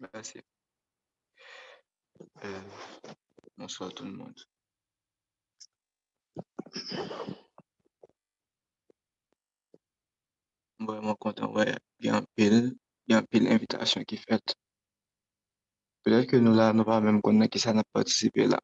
[0.00, 0.40] Merci.
[2.44, 2.62] Euh,
[3.56, 4.38] bonsoir tout le monde.
[10.78, 11.74] Vraiment content, ouais.
[12.00, 12.76] Il y a pile,
[13.08, 14.54] il pile invitation qui est faite.
[16.02, 18.60] Peut-être que nous là, nous pas même connaître qui ça n'a participé là.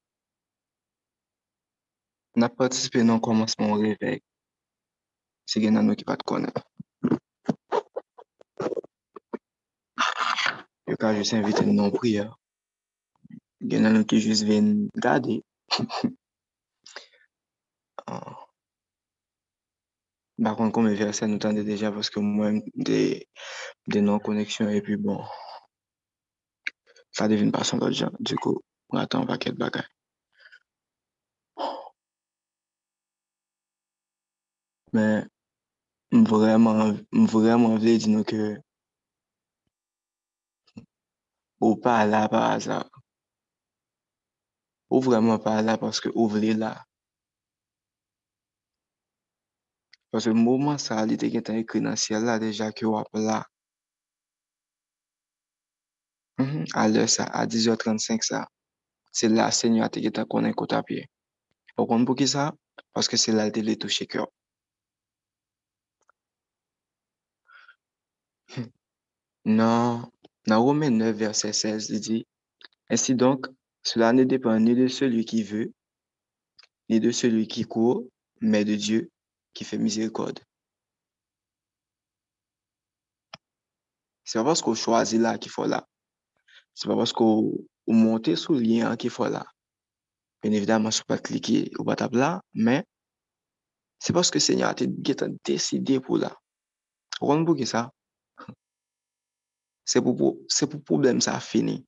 [2.35, 4.21] On a participé dans le commencement au réveil.
[5.47, 6.63] C'est qu'il y en a nous qui pas te connaître.
[11.01, 12.37] Je vais juste inviter nous en prière.
[13.61, 15.43] Il y en a qui juste viennent garder.
[18.07, 18.47] Ah.
[20.43, 23.29] Par contre, comme verset nous tendait déjà parce que moi, des,
[23.87, 25.23] des non-connexions et puis bon,
[27.13, 28.11] ça devient pas son l'autre genre.
[28.21, 29.89] Du coup, on attend un paquet de.
[34.93, 35.25] Mais
[36.13, 38.59] vraiment, vraiment, je dire que
[41.65, 42.87] ou pa la pa azar.
[44.93, 46.73] Ou vreman pa la paske ou vle la.
[50.13, 53.39] Paske mouman sa li te gen tan ekri nan siel la deja ki wap la.
[56.41, 56.65] Mm -hmm.
[56.81, 58.39] A lè sa, a 10h35 sa,
[59.19, 61.03] se la senyo a te gen tan konen kota pye.
[61.79, 62.45] Ou kon pou ki sa?
[62.95, 64.25] Paske se la te li touche kyo.
[68.53, 68.71] Hmm.
[69.59, 70.11] Nan,
[70.47, 72.27] Dans Romains 9, verset 16, il dit,
[72.89, 73.47] Ainsi donc,
[73.83, 75.73] cela ne dépend ni de celui qui veut,
[76.89, 78.05] ni de celui qui court,
[78.41, 79.11] mais de Dieu
[79.55, 80.41] qui fait miséricorde.
[84.25, 85.87] C'est parce qu'on choisit là qu'il faut là.
[86.75, 87.53] C'est pas parce qu'on
[87.87, 89.45] monte sous le lien qu'il faut là.
[90.43, 92.85] Bien évidemment, je ne pas cliquer au bas là, mais
[93.99, 94.75] c'est parce que le Seigneur a
[95.45, 96.37] décidé pour là.
[97.21, 97.93] Vous comprenez ça?
[99.93, 101.83] Se pou, pou, se pou problem sa fini.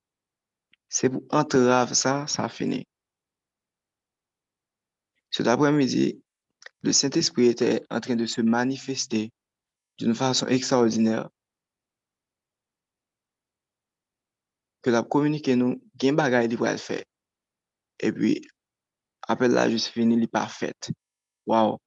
[0.93, 2.83] Se pou entrave sa, sa fini.
[5.31, 6.21] Cet après-midi,
[6.83, 9.33] le Saint-Esprit était en train de se manifester
[9.97, 11.31] d'une façon extraordinaire.
[14.83, 17.05] Que la communiquer nous, gain bagaille li le faire.
[18.01, 18.47] Et puis,
[19.23, 20.91] après la juste fini, li parfaite.
[21.47, 21.79] Waouh!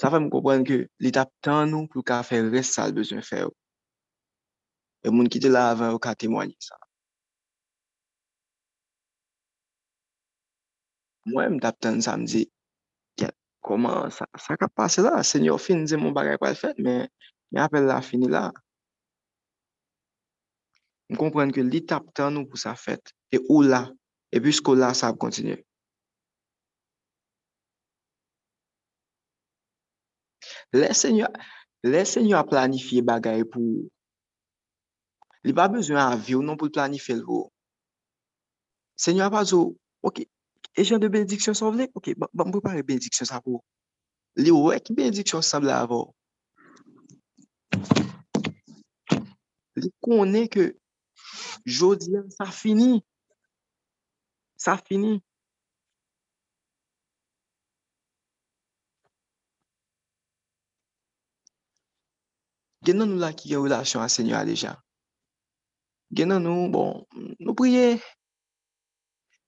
[0.00, 3.20] Ça fait me comprendre que l'étape tant nous pour qu'à faire reste ça le besoin
[3.20, 3.48] faire.
[5.06, 6.76] E moun ki te la avan yo ka temwanyi sa.
[11.30, 12.42] Mwen m tap ten sa m di,
[13.18, 13.34] ket,
[13.66, 16.82] koman, sa, sa ka pase la, se nyo fin di moun bagay kwa l fèt,
[16.82, 17.06] men,
[17.50, 18.50] men apel la fini la.
[21.10, 23.84] M kompren ke li tap ten nou pou sa fèt, e ou la,
[24.34, 25.58] e pwisko la sa ap kontinye.
[30.74, 30.90] Le
[32.10, 33.86] se nyo a planifiye bagay pou
[35.46, 37.44] Li ba bezwen avyo non pou planife lvo.
[38.98, 40.24] Senyo apazo, ok,
[40.74, 41.86] e jen de benediksyon sa vle?
[41.94, 43.60] Ok, ba m prepare benediksyon sa pou.
[44.42, 46.00] Li wè ki benediksyon sa vle avò.
[49.78, 50.72] Li konen ke
[51.78, 52.98] jodi an sa fini.
[54.58, 55.20] Sa fini.
[62.82, 64.74] Gen nan nou la ki gen relasyon a senyo a dejan.
[66.16, 67.04] gen nan nou, bon,
[67.38, 67.96] nou priye.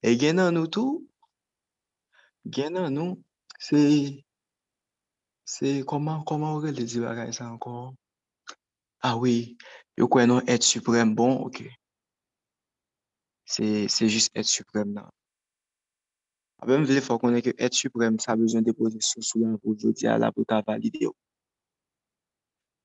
[0.05, 1.01] E gen nan nou tou,
[2.45, 3.17] gen nan nou,
[3.59, 3.81] se,
[5.43, 7.95] se, koman, koman orel de di bagay sa ankon?
[9.01, 9.55] Ah oui,
[9.97, 11.63] yo kwen nou et suprem, bon, ok.
[13.49, 15.09] Se, se jist et suprem nan.
[16.59, 19.77] Ape m vile fò konen ke et suprem sa bezon depoze sou sou an pou
[19.79, 21.13] jodi ala pou ta valide yo.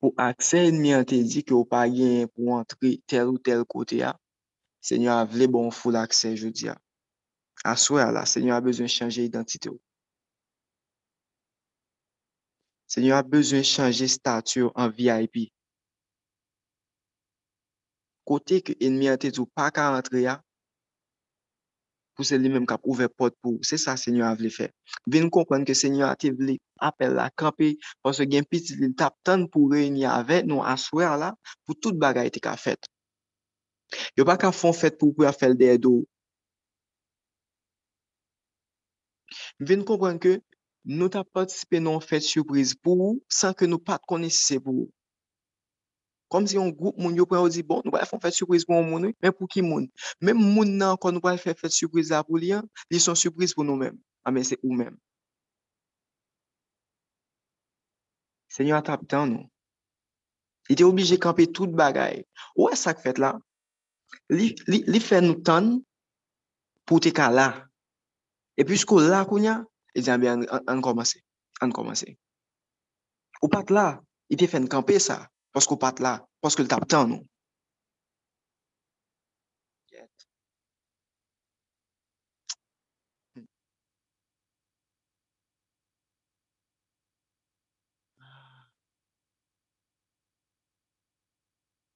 [0.05, 3.63] pou akse enmi an te di ki ou pa gen pou antri tel ou tel
[3.65, 4.11] kote ya,
[4.85, 6.75] senyo a vle bon foul akse jodi ya.
[7.65, 9.81] Aswe a la, senyo a bezwen chanje identite ou.
[12.93, 15.47] Senyo a bezwen chanje statur an VIP.
[18.29, 20.37] Kote ki enmi an te di ou pa ka antri ya,
[22.14, 23.61] pou se li menm kap ouve pot pou.
[23.66, 24.70] Se sa senyo avle fe.
[25.11, 26.56] Vin konpon ke senyo ativle
[26.88, 31.19] apel la kampe, pon se gen piti li tap tan pou reyni ave, nou aswer
[31.20, 31.34] la,
[31.66, 32.88] pou tout bagay te ka fet.
[34.19, 35.94] Yo pa ka fon fet pou pou a fel de edo.
[39.58, 40.38] Vin konpon ke
[40.84, 44.88] nou tap patisipe nou fet surprise pou, san ke nou pat konesi se pou.
[46.35, 48.65] Kom si yon group moun yo pren ou di, bon, nou wale fon fèt sürpriz
[48.67, 49.85] pou yon moun ou, men pou ki moun.
[50.19, 53.15] Men moun nan kon nou wale fè fèt sürpriz la pou li an, li son
[53.15, 53.95] sürpriz pou nou men.
[54.27, 54.97] Amen, ah, se ou men.
[58.51, 59.47] Senyo atap tan nou.
[60.67, 62.25] Li te oblije kampe tout bagay.
[62.59, 63.37] Ou e sak fèt la?
[64.35, 65.77] Li, li, li fè nou tan
[66.83, 67.47] pou te ka la.
[68.59, 69.61] E pwis ko la konya,
[69.95, 71.23] e diyan be an, an, an komanse.
[71.63, 72.11] An komanse.
[73.39, 73.87] Ou pat la,
[74.35, 75.21] li te fè nou kampe sa.
[75.55, 76.12] Paske ou pat la,
[76.43, 77.23] paske l tap tan nou.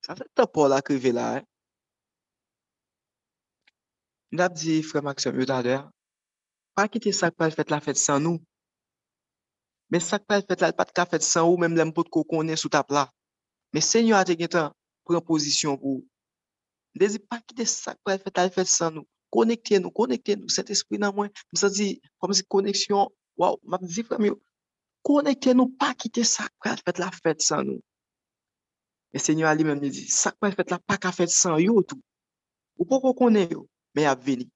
[0.07, 1.45] Sa fè ta Paul akrive la, eh.
[4.37, 5.83] N ap di frè Maxime Yodader,
[6.75, 8.39] pa kite sak pal fèt la fèt san nou.
[9.91, 12.57] Men sak pal fèt la pat ka fèt san ou, menm lem pot ko konen
[12.61, 13.09] sou tap la.
[13.73, 14.73] Men senyo a te gen tan
[15.07, 16.03] pren posisyon pou.
[16.99, 19.07] Dezi pa ki de sak pa efet al fet san nou.
[19.35, 20.49] Konekte nou, konekte nou.
[20.53, 21.33] Set espri nan mwen.
[21.53, 24.39] Misa di, kom si koneksyon, waw, map di frem yo.
[25.07, 27.83] Konekte nou pa ki de sak pa al fet la fet san nou.
[29.13, 31.57] Men senyo a li men me di, sak pa efet la pa ka fet san
[31.63, 32.01] yo tou.
[32.79, 33.67] Ou pou kon konen yo,
[33.97, 34.47] men ap veni.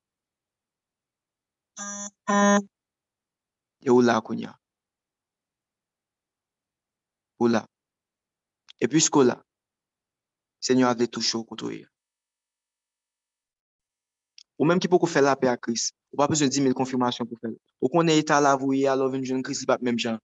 [3.82, 4.52] Yo ou la konya.
[7.40, 7.64] Ou la.
[8.82, 9.42] Et puisque là,
[10.60, 11.86] Seigneur a touché au côté.
[14.58, 15.94] Ou même qui peut faire la paix à Christ.
[16.12, 17.52] Ou pas besoin de 10 000 confirmations pour faire.
[17.80, 20.18] Ou qu'on est état là, vous alors une jeune Christ, pas même gens.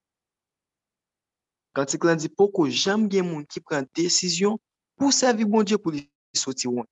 [1.79, 4.57] Kantik lan di poko jam gen moun ki pren desisyon
[4.99, 6.89] pou servi bon Diyo pou li soti wont.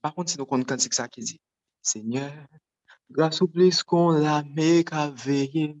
[0.00, 1.36] Par kont si nou kon kantik sa ki di,
[1.84, 2.32] Seigneur,
[3.12, 5.74] grasou plis kon la me ka veye,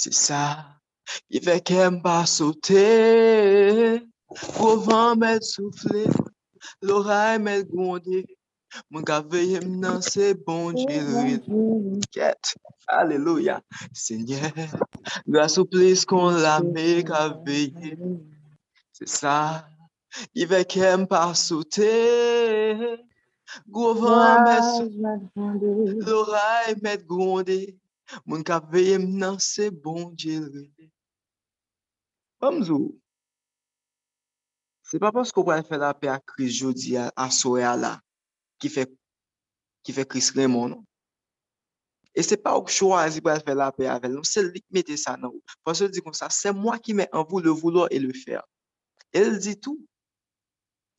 [0.00, 0.40] se sa,
[1.30, 2.86] ki fe kem pa sote,
[4.56, 6.04] kovan men soufle,
[6.86, 8.24] loray men gonde,
[8.90, 12.00] moun ka veye mnan se bon Diyo.
[12.86, 13.62] Alléluia.
[13.92, 14.50] Seigneur,
[15.26, 17.96] grâce au plus qu'on l'a veiller.
[18.92, 19.66] C'est ça.
[20.34, 22.98] Il va qu'elle pas sauter.
[23.68, 24.88] Gouvernement,
[26.06, 27.78] l'oreille met grondé.
[28.26, 30.70] Mon ka veye m'nan c'est bon Dieu.
[32.42, 32.92] Pamzou,
[34.84, 37.94] se pa pos ko pral fè la pe a kriz jodi a, a soya la
[38.60, 38.84] ki fè,
[39.84, 40.82] ki fè kriz remon nou.
[42.14, 45.16] E se pa ou chwazi pral fè la pe avèl nou, se lik mette sa
[45.18, 45.42] nan ou.
[45.66, 48.14] Pos yo di kon sa, se mwa ki mè an vou le voulo e le
[48.14, 48.42] fèr.
[49.14, 49.80] El di tou.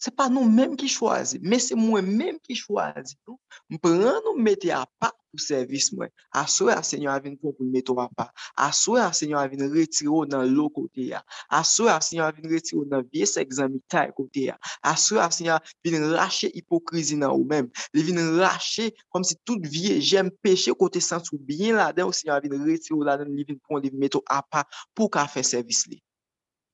[0.01, 3.39] Se pa nou mèm ki chwazi, mè se mwen mèm ki chwazi nou.
[3.71, 6.11] Mpren nou mette a pa pou servis mwen.
[6.35, 8.29] Aswe a senyo avin pou pou meto wapa.
[8.65, 11.21] Aswe a senyo avin retiro nan lo kote ya.
[11.59, 14.57] Aswe a senyo avin retiro nan vie se egzami tay kote ya.
[14.83, 17.69] Aswe a senyo avin rache hipokrizi nan ou men.
[17.95, 22.09] Li vin rache kom si tout vie jem peche kote san sou bien la den
[22.09, 24.65] ou senyo avin retiro la den li vin pou li meto wapa
[24.95, 26.01] pou ka fe servis li.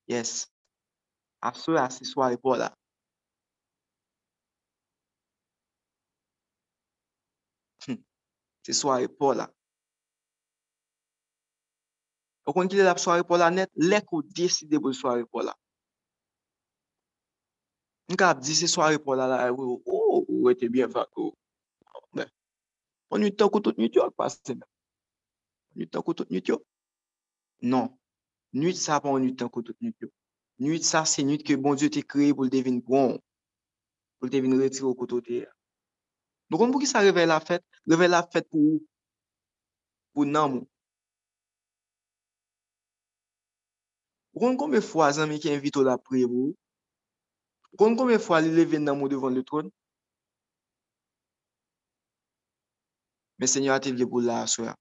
[0.07, 0.45] Yes.
[1.41, 2.69] Aswe a se swa repo la.
[8.65, 9.47] Se soare pou la.
[12.45, 15.45] O kon ki le la soare pou la net, lek ou deside pou soare pou
[15.45, 15.53] la.
[18.11, 21.31] Nka ap di se soare pou la la, ou, ou, ou ete bien fak ou.
[22.17, 22.27] Ben,
[23.09, 24.67] on yu tan koutout nyut yo ak pas se men.
[25.75, 26.57] On yu tan koutout nyut yo.
[27.61, 27.87] Non,
[28.53, 30.09] nyut sa pa on yu tan koutout nyut yo.
[30.59, 33.17] Nyut sa se nyut ke bon Diyo te kreye pou l devin bon.
[34.17, 35.50] Pou l devin retire ou koutout te ya.
[36.51, 37.63] Nou kon pou ki sa revè la fèt?
[37.88, 38.79] Revè la fèt pou ou?
[40.12, 40.65] Pou nan mou.
[44.36, 46.55] Ou kon kon me fwa zanmi ki invito la pre pou ou?
[47.72, 49.72] Ou kon kon me fwa li leve nan mou devan le tron?
[53.39, 54.74] Men senyo atil ge pou la aswa.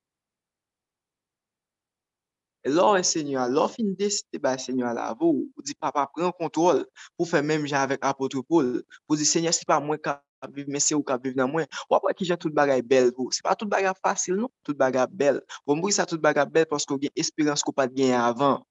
[2.66, 6.34] E lor e senyo, lor fin desite ba senyo la avou, ou di papa pren
[6.40, 6.82] kontrol
[7.14, 8.74] pou fè mèm jan avèk apotropol,
[9.06, 10.18] pou di senyo si pa mwen ka
[10.66, 11.64] mais c'est ou qui vivre dans moi.
[11.90, 13.32] Ou après qui j'ai toute bagaille belle pour.
[13.32, 15.42] C'est pas toute bagaille facile non, toute bagaille belle.
[15.64, 18.66] Pour moi ça toute bagaille belle parce qu'on a une espérance qu'on pas gagné avant.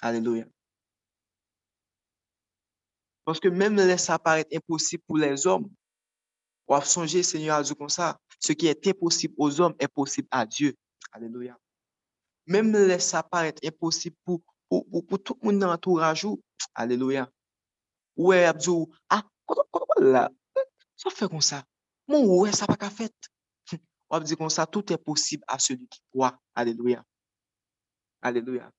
[0.00, 0.46] Alléluia.
[3.24, 5.70] Parce que même laisse ça paraître impossible pour les hommes.
[6.66, 8.18] On va songer, Seigneur, à dire comme ça.
[8.38, 10.74] Ce qui est impossible aux hommes est possible à Dieu.
[11.12, 11.58] Alléluia.
[12.46, 16.26] Même laisse ça paraître impossible pour, tout le monde dans l'entourage.
[16.74, 17.30] Alléluia.
[18.16, 18.52] Ah,
[19.10, 19.24] la,
[20.96, 21.64] ça fait comme ça.
[22.06, 23.14] Mon ouais, ça pas qu'à fait.
[24.10, 26.38] On va dire comme ça, tout est possible à celui qui croit.
[26.54, 27.04] Alléluia.
[28.22, 28.70] Alléluia.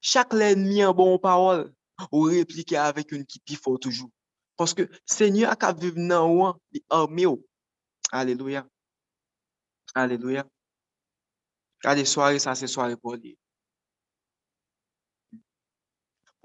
[0.00, 1.72] Chaque ennemi en bon parole,
[2.12, 4.10] ou répliquer avec une qui faut toujours.
[4.56, 6.58] Parce que Seigneur a qu'à vivre dans
[6.90, 7.26] l'armée.
[8.10, 8.66] Alléluia.
[9.94, 10.46] Alléluia.
[11.84, 13.38] Allez, soirée, ça c'est soirée pour lui.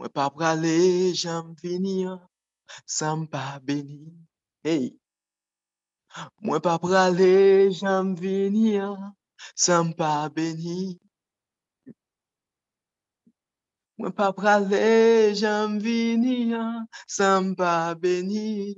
[0.02, 2.08] Mwen pa prale jam vini
[2.86, 4.14] san pa beni.
[4.64, 4.94] Hey!
[6.44, 9.14] Mwen pa prale jam vini an,
[9.56, 11.00] san pa beni.
[13.98, 16.38] Mwen pa prale jam vini
[17.08, 18.76] san pa beni.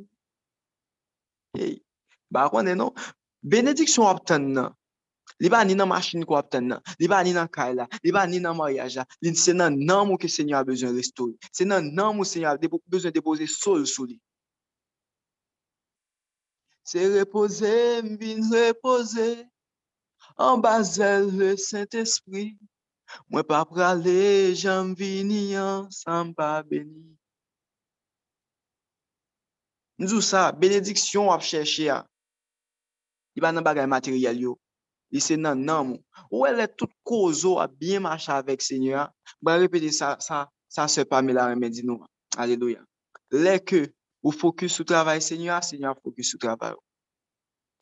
[1.54, 1.82] Hey!
[2.32, 2.94] Ba non?
[3.44, 4.74] Benediksyon ap nan.
[5.42, 6.82] Li ba ni nan machin ko ap ten nan.
[7.00, 7.88] Li ba ni nan kay la.
[8.04, 9.06] Li ba ni nan maryaj la.
[9.22, 11.36] Li se nan nan mou ke Senyor a bezon restori.
[11.52, 14.20] Se nan nan mou Senyor a bezon depose sol sou li.
[16.84, 19.48] Se repose, mbin repose,
[20.38, 22.58] an bazel le Saint-Esprit.
[23.32, 27.06] Mwen pa prale, jam vini an, san pa beni.
[30.02, 32.02] Nzou sa, benediksyon ap chèche ya.
[33.36, 33.64] Li ba nan
[34.36, 34.58] yo.
[35.14, 36.02] li se nan nan moun.
[36.34, 41.06] Ou elè tout kozo a bien macha avèk Seigneur, ba repete sa, sa, sa se
[41.06, 42.02] pa me la remedi nou.
[42.38, 42.82] Aleluya.
[43.30, 43.86] Lè ke
[44.24, 46.82] ou fokus sou travay Seigneur, Seigneur fokus sou travay ou.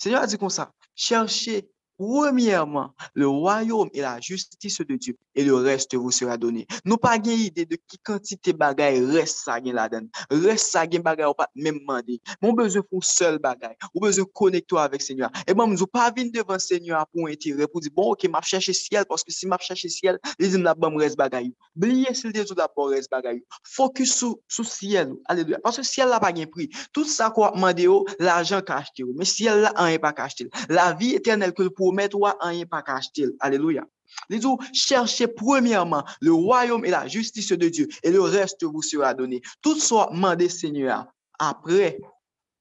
[0.01, 1.61] Seigneur a di kon sa, chershe
[2.01, 6.65] Premièrement, le royaume et la justice de Dieu et le reste vous sera donné.
[6.83, 10.09] Nous pas gain idée de qui quantité bagaille reste ça donne.
[10.31, 12.19] Reste ça bagaille ou pas même demander.
[12.41, 13.75] Mon besoin pour seul bagaille.
[13.93, 15.29] Ou besoin connecter avec Seigneur.
[15.45, 18.73] Et bon, nous pas venir devant Seigneur pour intérêt pour dire bon OK, m'a chercher
[18.73, 21.53] ciel parce que si m'a chercher ciel, les dit la bon reste bagaille.
[21.75, 23.43] Oubliez s'il dit la bon reste bagaille.
[23.63, 25.13] Focus sur sur ciel.
[25.25, 25.59] Alléluia.
[25.63, 26.67] Parce que ciel là pas gain prix.
[26.93, 29.03] Tout ça quoi demander l'argent qu'a acheté.
[29.15, 30.49] Mais ciel là rien pas acheté.
[30.67, 33.27] La vie éternelle que pour mettre toi rien pas acheter.
[33.39, 33.85] Alléluia.
[34.29, 38.81] Les dit, cherchez premièrement le royaume et la justice de Dieu et le reste vous
[38.81, 39.41] sera donné.
[39.61, 41.05] Tout soit demandé Seigneur.
[41.39, 41.97] Après,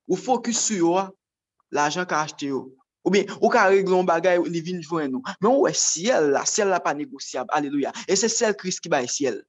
[0.09, 1.11] ou focus sur
[1.71, 2.53] l'argent qu'a acheté.
[2.53, 5.23] Ou bien, ou ka règle un bagay, li vin joindre nous.
[5.41, 7.49] Mais ouais, ciel là, ciel là pas négociable.
[7.53, 7.93] Alléluia.
[8.07, 9.43] Et c'est celle Christ qui va ciel.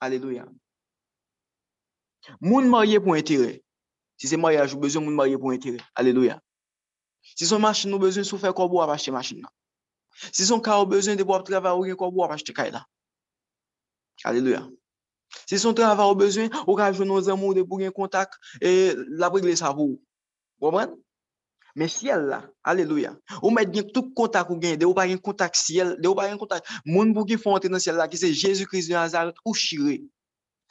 [0.00, 0.46] Alléluia.
[2.40, 3.62] Moun marié pour intérêt.
[4.16, 5.78] Si c'est mariage, ou besoin moun marié pour intérêt.
[5.94, 6.40] Alléluia.
[7.22, 9.52] Si son machin nou bezwen sou fè kobo ap achete machin nan.
[10.30, 12.72] Si son ka ou bezwen de pou ap travay ou gen kobo ap achete kay
[12.74, 12.84] la.
[14.24, 14.66] Aleluya.
[15.46, 18.94] Si son travay ou bezwen, ou ka joun nou zamou de pou gen kontak e
[19.20, 20.00] la bregle sa pou.
[20.60, 20.96] Wabran?
[21.74, 23.14] Men siel la, aleluya.
[23.40, 26.18] Ou met gen tout kontak ou gen, de ou pa gen kontak siel, de ou
[26.18, 26.66] pa gen kontak.
[26.86, 30.00] Moun pou ki fonte nan siel la ki se Jezu Christ de Nazaret ou shire.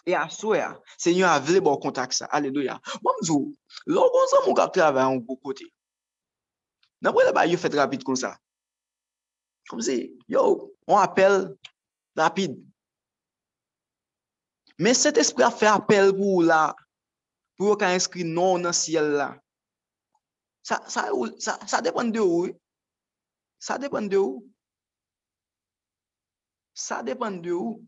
[0.08, 2.79] E aswe ya, se nyo avle bo kontak sa, aleluya.
[3.06, 3.51] Bon mzou,
[3.88, 5.68] lò gonsan moun kap travay an pou kote.
[7.01, 8.34] Nan wè la ba yo fèt rapide kon sa.
[9.70, 9.96] Kom se,
[10.27, 11.53] yo, on apel
[12.18, 12.58] rapide.
[14.79, 16.72] Men set espri a fè apel pou la,
[17.60, 19.34] pou yo ka inskri non nan siel la.
[20.65, 21.08] Sa, sa,
[21.44, 22.50] sa, sa depan de ou.
[23.60, 24.41] Sa depan de ou.
[26.75, 27.79] Sa depan de ou.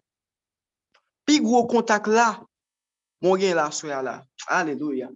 [1.27, 2.29] Pi gwo kontak la,
[3.23, 4.15] moun gen la soya la.
[4.51, 5.11] Aleluya.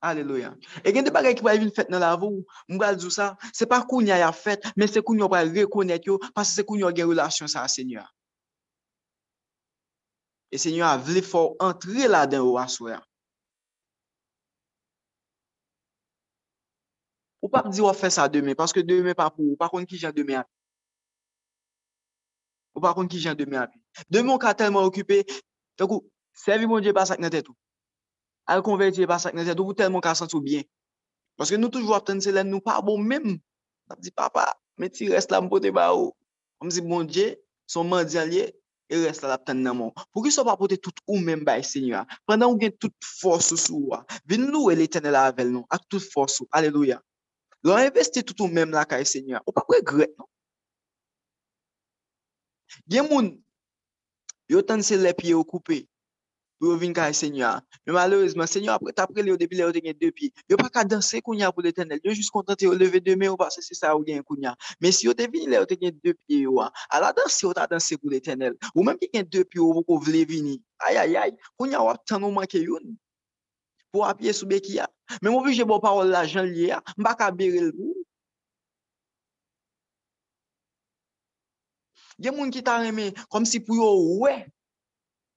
[0.00, 0.56] Aleluya.
[0.84, 3.32] E gen de bagay ki wale vin fèt nan la vou, mwen wale djou sa,
[3.52, 6.62] se pa koun ya ya fèt, men se koun yo wale rekonèt yo, pas se
[6.62, 8.06] koun yo gen relasyon sa a sènyo a.
[10.52, 13.00] E sènyo a vle fò antre la den ou aswe a.
[17.40, 19.98] Ou pa di wap fè sa demè, paske demè pa pou, ou pa kon ki
[20.02, 20.52] jan demè api.
[22.76, 23.80] Ou pa kon ki jan demè api.
[24.12, 25.22] Demè ou ka telman okupè,
[25.80, 26.04] takou,
[26.36, 27.56] servi moun dje basak nan tèt ou.
[28.50, 30.64] al konverti pa sak nan zè, do pou telman ka sentou bien.
[31.36, 33.34] Paske nou toujou ap ten se lèn nou pa bon mèm.
[33.90, 34.48] Nap di, papa,
[34.80, 36.14] mè ti res la mpote ba ou.
[36.64, 37.34] Mè zi bon dje,
[37.68, 38.46] son mè di alye,
[38.88, 39.92] e res la ap ten nan moun.
[40.14, 42.06] Pou ki so pa pote tout ou mèm bay, Seigneur.
[42.24, 44.00] Pendan ou gen tout fòs ou sou wa.
[44.24, 46.48] Vin nou e l'Eternel la avèl nou, ak tout fòs ou.
[46.56, 47.02] Aleluya.
[47.66, 49.44] Lò investi tout ou mèm la kay, Seigneur.
[49.44, 50.30] Ou pa kwe gret, non?
[52.88, 53.30] Gen moun,
[54.48, 55.82] yo ten se lè piye ou koupe,
[56.58, 57.60] pou yo vin kay senyor.
[57.86, 60.30] Men malouzman, senyor tapre li yo depi le yo tenye depi.
[60.50, 62.00] Yo pa ka danse kounya pou l'Eternel.
[62.04, 64.54] Yo jous kontante yo leve deme ou pase se sa ou gen kounya.
[64.80, 67.66] Men si yo te vini le yo tenye depi yo an, ala danse yo ta
[67.70, 68.56] danse pou l'Eternel.
[68.74, 70.60] Ou menm ki gen depi yo pou vle vini.
[70.88, 72.96] Ayayay, kounya wap tan ou manke yon.
[73.92, 74.88] Pou apye soube ki ya.
[75.22, 77.94] Men mou vije bo parol la jan li ya, mba ka beril pou.
[82.16, 83.88] Gen moun ki ta reme, kom si pou yo
[84.24, 84.46] wè.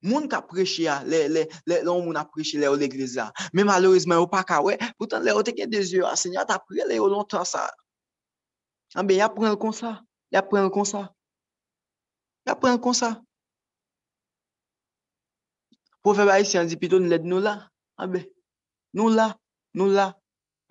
[0.02, 3.34] Moun ka preche ya, le, le, le, lon moun apreche le ou l'eglize ya.
[3.52, 6.40] Men malorizman ou pa ka we, poutan le ou teke de zyo a, se nye
[6.48, 7.66] ta pre le ou lontan sa.
[7.68, 10.00] Ah, anbe, ya pren kon sa,
[10.32, 11.10] ya pren kon sa.
[12.48, 13.18] Ya pren kon sa.
[16.00, 18.24] Po fe ba yi si an di pito nou led nou la, ah, anbe,
[18.96, 19.34] nou la,
[19.76, 20.14] nou la.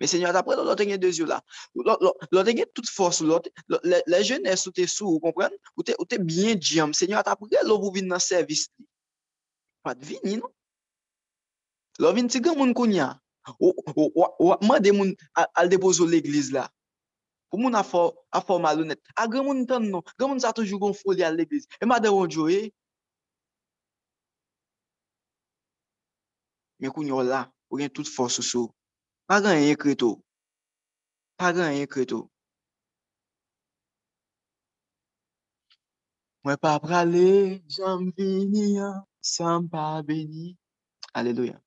[0.01, 1.37] Men se nye ta pre le ou lontan gen de zyo la.
[1.77, 7.21] Lontan gen tout fos, le jenè sou te sou, ou te bien diyam, se nye
[7.21, 8.89] ta pre le ou vin nan servis li.
[9.83, 10.51] pat vini nou.
[11.99, 13.07] Lò vin ti gen moun konya,
[13.59, 16.69] wak man de moun al depozo l'egliz la.
[17.49, 18.99] Pou moun a for malounet.
[19.15, 21.67] A gen moun tan nou, gen moun sa toujou kon foli al l'egliz.
[21.81, 22.69] E ma de wonjou e.
[26.79, 28.73] Men konyo la, ou gen tout fos sou sou.
[29.27, 30.13] Pa gen yon kreto.
[31.37, 32.23] Pa gen yon kreto.
[36.45, 39.08] Mwen pa prale, jam vini an.
[39.21, 40.57] J'aime venir, sans pas béni.
[41.13, 41.61] Alléluia.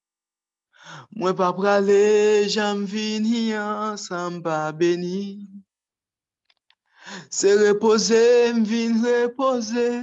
[1.13, 5.49] Moi pas pralé, j'aime venir, sans pas béni.
[7.31, 10.03] C'est reposer, m'vin reposer,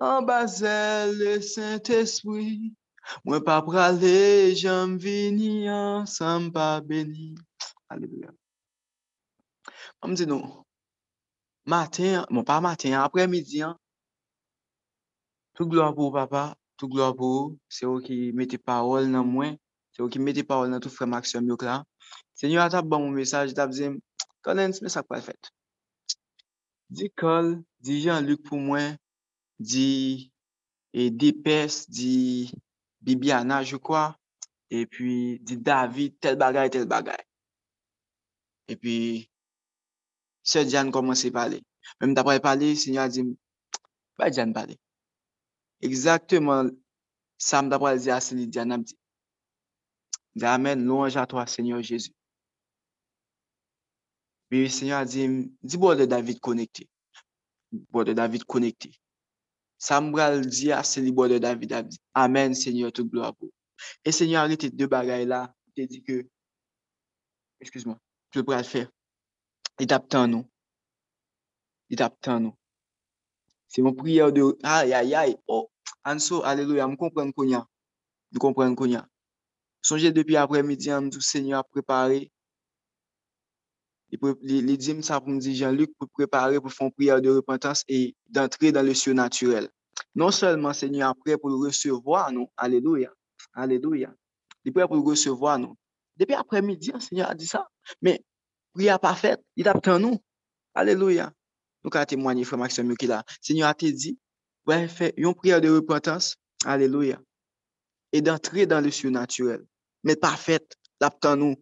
[0.00, 0.46] en bas
[1.12, 2.74] le Saint-Esprit.
[3.24, 7.34] Mwen pa prale, jan vini an, san pa beni.
[7.88, 8.30] Aleluya.
[10.04, 10.64] Mwen di nou,
[11.64, 13.78] maten, mwen pa maten, apre midi an,
[15.58, 19.56] Tout gloa pou papa, tout gloa pou, se ou ki mette parol nan mwen,
[19.90, 21.80] se ou ki mette parol nan tout frem aksyon myok la.
[22.38, 23.96] Senyo atap ban moun mesaj, tap zim,
[24.46, 25.50] konen se mesak pa fet.
[26.94, 28.94] Di kol, di Jean-Luc pou mwen,
[29.58, 30.30] di
[30.94, 32.46] e Depes, di
[33.02, 34.14] Bibiana, je kwa,
[34.70, 37.22] e pi di David, tel bagay, tel bagay.
[38.70, 38.96] E pi,
[40.46, 41.64] se Diyan komanse pale.
[41.98, 43.34] Mem tapre pale, senyo a zim,
[44.14, 44.78] ba Diyan pale.
[45.80, 46.68] Exactement,
[47.36, 48.96] ça me d'après dit à Diane a dit,
[50.42, 52.12] Amen, louange à toi, Seigneur Jésus.
[54.48, 56.88] Puis le Seigneur a dit, dis bon de David connecté.
[57.70, 58.92] Bon de David connecté.
[59.78, 61.72] Sambral di a se li bo de David.
[62.14, 63.50] Amen, Seigneur, tout gloire pour.
[64.04, 65.54] Et Seigneur, arrête deux bagailles là.
[65.76, 66.26] Il dit que,
[67.60, 67.96] excuse-moi,
[68.34, 68.90] je peux le faire.
[69.78, 70.44] Il tape tant nous.
[71.88, 72.57] Il tape tant nous.
[73.68, 75.36] C'est mon prière de, aïe, aïe, aïe.
[75.46, 75.70] Oh,
[76.04, 77.66] Anso, alléluia, je comprends qu'on y a.
[78.32, 79.06] Je comprends qu'on y a.
[79.82, 82.30] Songez depuis après-midi, je me Seigneur a préparé
[84.42, 87.84] les dîmes, ça pour me dire Jean-Luc pour préparer pour faire une prière de repentance
[87.88, 89.68] et d'entrer dans le surnaturel.
[90.14, 93.12] Non seulement Seigneur prêt pour recevoir nous, alléluia,
[93.52, 94.14] alléluia.
[94.64, 95.76] Il est prêt pour recevoir nous.
[96.16, 97.68] Depuis après-midi, le Seigneur a dit ça.
[98.00, 98.24] Mais
[98.72, 100.18] prière pas faite, il attend nous.
[100.74, 101.32] Alléluia.
[101.90, 103.24] Nous témoigné, frère Maxime qui là.
[103.40, 104.18] Seigneur a te dit,
[104.66, 107.18] ouais, fait une prière de repentance, alléluia,
[108.12, 109.64] et d'entrer dans le surnaturel.
[110.04, 111.56] Mais pas faite, l'attend nous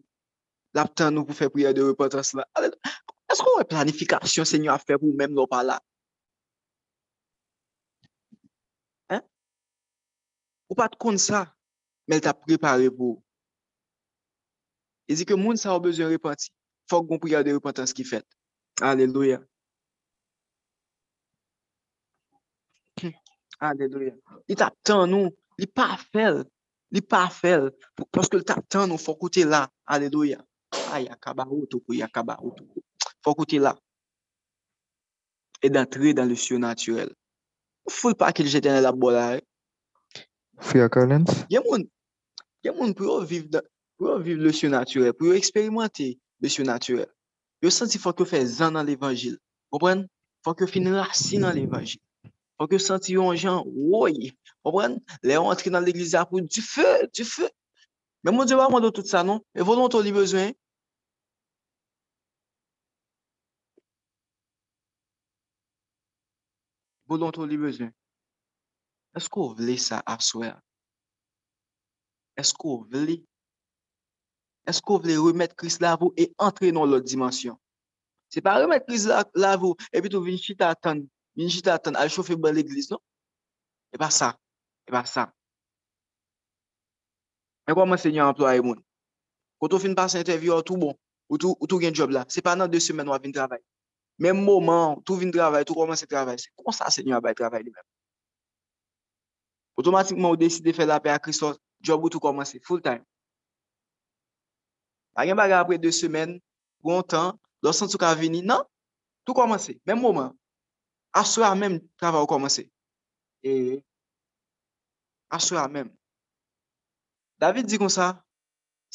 [0.73, 2.47] l'aptan nous pour faire prière de repentance là.
[2.57, 5.81] Est-ce qu'on a une planification, Seigneur, à faire pour même nous pas là?
[9.09, 9.21] Hein?
[10.69, 11.55] Ou pas de ça,
[12.07, 13.23] mais elle t'a préparé pour.
[15.07, 16.53] Il dit que le monde a besoin de repentir.
[16.53, 18.25] Il faut qu'on prière de repentance qui fait.
[18.81, 19.41] Alléluia.
[23.59, 24.13] Alléluia.
[24.47, 26.47] Il t'attend nous, il pas fait,
[26.91, 27.59] il pas fait
[28.11, 29.69] parce que il t'attend nous faut côté là.
[29.85, 30.43] Alléluia.
[30.91, 32.65] Aïe kabaroto pour yakabaroto.
[33.23, 33.75] Faut côté là.
[35.61, 37.13] Et d'entrer dans le surnaturel.
[37.89, 39.39] Faut pas qu'il jette dans la bola.
[40.59, 41.25] Frère Collins.
[41.49, 43.61] Il y a moun pour vivre
[43.97, 47.07] pour vivre le surnaturel, pour expérimenter le surnaturel.
[47.61, 49.39] Yo senti faut que faire zan dans l'évangile.
[49.71, 50.05] Comprenez?
[50.43, 51.99] Faut que fin racine dans l'évangile.
[52.57, 54.31] pou ke santi yon jan woy.
[54.65, 54.97] Kompren?
[55.23, 57.49] Le yon entri nan l'eglize apou di fe, di fe.
[58.25, 59.43] Men moun diwa moun do tout sa non?
[59.53, 60.55] E volon ton li bezwen?
[67.07, 67.93] Volon ton li bezwen?
[69.17, 70.57] Esko vle sa apswer?
[72.37, 73.21] Esko vle?
[74.67, 77.55] Esko vle remet kris la vou e entre nan lot dimensyon?
[78.33, 81.05] Se pa remet kris la vou, epi tou vin chita atan
[81.37, 82.99] Min jit atan al chofe ban l'eglis, non?
[83.93, 84.29] Eh e pa sa.
[84.33, 85.29] E eh pa sa.
[87.69, 88.79] E kwa man se nyan employe moun?
[89.59, 90.93] Koto fin pas interview ou tou bon,
[91.29, 93.61] ou tou, ou tou gen job la, se pa nan 2 semen wap vin travay.
[94.17, 97.33] Men mouman, tou vin travay, tou koman se travay, se kon sa se nyan bay
[97.37, 97.85] travay li men.
[99.77, 103.05] Otomatikman ou deside fe la pe a Christos, job ou tou koman se, full time.
[105.17, 106.37] A gen baga apre 2 semen,
[106.81, 108.61] pou an tan, dosan tou ka vini, nan,
[109.25, 110.33] tou koman se, men mouman.
[111.17, 112.63] Aswa mèm travay ou komanse.
[113.43, 113.81] E,
[115.37, 115.89] aswa mèm.
[117.41, 118.15] David di kon sa,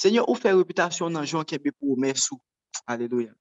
[0.03, 2.39] Senyor ou fè reputasyon nan Jean Kebe pou ou mèrsou.
[2.89, 3.35] Aleluya.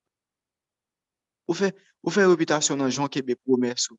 [1.48, 1.72] Ou fè,
[2.04, 3.98] ou fè reputasyon nan Jean Kebe pou ou mèrsou.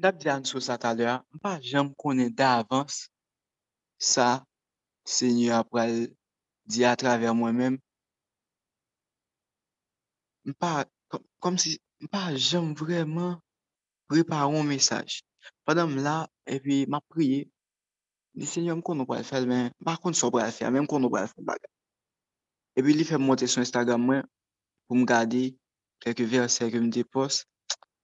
[0.00, 3.04] Dap di an sou sa talè a, mpa jèm konen da avans
[3.98, 4.42] sa
[5.04, 5.84] Senyor apwa
[6.64, 7.76] di a travè mwen mèm
[10.44, 10.84] moi-même, pas
[11.40, 11.80] comme si
[12.10, 13.40] pas j'aime vraiment
[14.08, 15.22] préparer un message.
[15.64, 17.50] Pendant là, et puis m'a prié,
[18.34, 20.86] dit Seigneur, qu'on ne pas le faire, mais par contre, ça va le faire, même
[20.86, 21.56] qu'on ne pas le faire.
[22.76, 24.22] Et puis, il fait monter sur Instagram moi,
[24.86, 25.56] pour me garder
[26.00, 27.44] quelques versets que me dépose,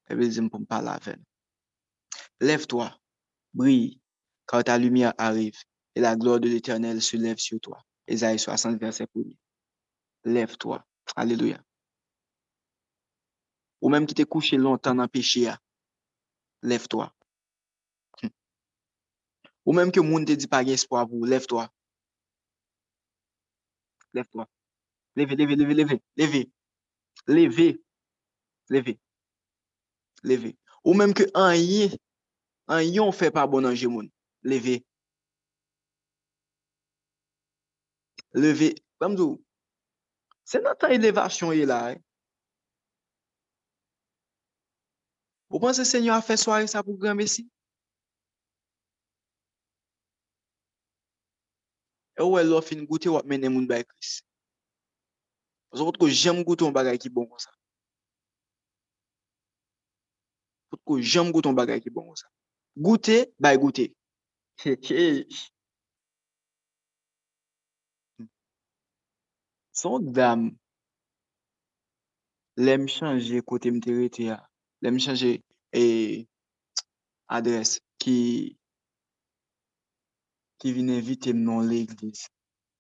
[0.09, 1.19] et puis il dit pour me parler avec.
[2.41, 2.95] Lève-toi,
[3.53, 4.01] brille,
[4.47, 5.59] car ta lumière arrive,
[5.95, 7.83] et la gloire de l'Éternel se lève sur toi.
[8.07, 9.23] Ésaïe 60, verset 1
[10.25, 10.85] Lève-toi.
[11.17, 11.61] Alléluia.
[13.81, 15.57] ou menm ki te kouche lontan nan peche ya,
[16.63, 17.09] lev to a.
[18.21, 18.33] Hm.
[19.67, 21.69] Ou menm ki moun te di pa gen espo avou, lev to a.
[24.15, 24.49] Lev to a.
[25.17, 26.47] Leve, leve, leve, leve, leve,
[27.27, 27.79] leve,
[28.69, 28.99] leve,
[30.23, 30.53] leve.
[30.85, 31.89] Ou menm ki an yi,
[32.71, 34.07] an yon fe pa bon anje moun,
[34.47, 34.79] leve.
[38.33, 38.71] Leve,
[39.03, 39.41] bamdou,
[40.47, 41.99] se nan ta elevasyon yi la, eh?
[45.51, 47.43] Ou pan se senyo a fe soare sa pou gran besi?
[52.19, 54.23] E ou e lò fin goute wap menen moun bay kris.
[55.71, 57.51] Paso pot ko jem goute yon bagay ki bon kon sa.
[60.71, 62.29] Pot ko jem goute yon bagay ki bon kon sa.
[62.77, 63.91] Goute, bay goute.
[69.81, 70.51] Son dam,
[72.57, 74.50] lem chanje kote mterete ya.
[74.83, 75.31] lèm chanje
[75.73, 75.85] e
[77.29, 78.17] adres ki
[80.61, 82.29] ki vin evite m nan l'egliz.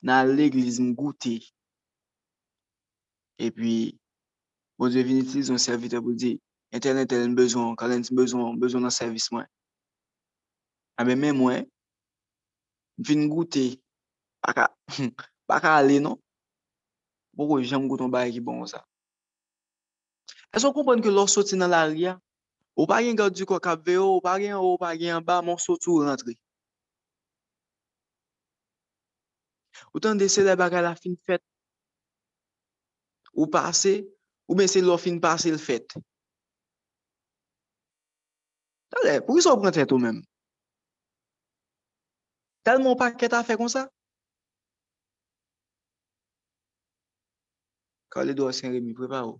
[0.02, 1.36] Nan l'egliz m goute.
[3.40, 3.74] E pi,
[4.76, 6.34] bon dieu vin itiliz yon servite pou di,
[6.76, 9.48] enten enten m bezon, kalen ti bezon, bezon nan servis mwen.
[11.00, 11.64] A men men mwen,
[13.00, 13.64] vin goute,
[14.44, 14.68] baka,
[15.48, 16.20] baka ale non,
[17.32, 18.84] pou kou jen m gouton baye ki bon sa.
[20.56, 22.12] Eso kompon ke lor soti nan la ria,
[22.78, 25.22] ou pa gen gade di kwa kap veyo, ou pa gen ou, ou pa gen
[25.28, 26.34] ba, moun soti ou rentre.
[29.94, 31.42] Ou tan de se le baga la fin fèt,
[33.32, 33.94] ou pase,
[34.48, 35.94] ou ben se lor fin pase l fèt.
[38.90, 40.18] Tade, pou ki so pren tèt ou men?
[42.66, 43.86] Tal moun pa ket a fè kon sa?
[48.10, 49.38] Kale do a sen remi, prepa ou.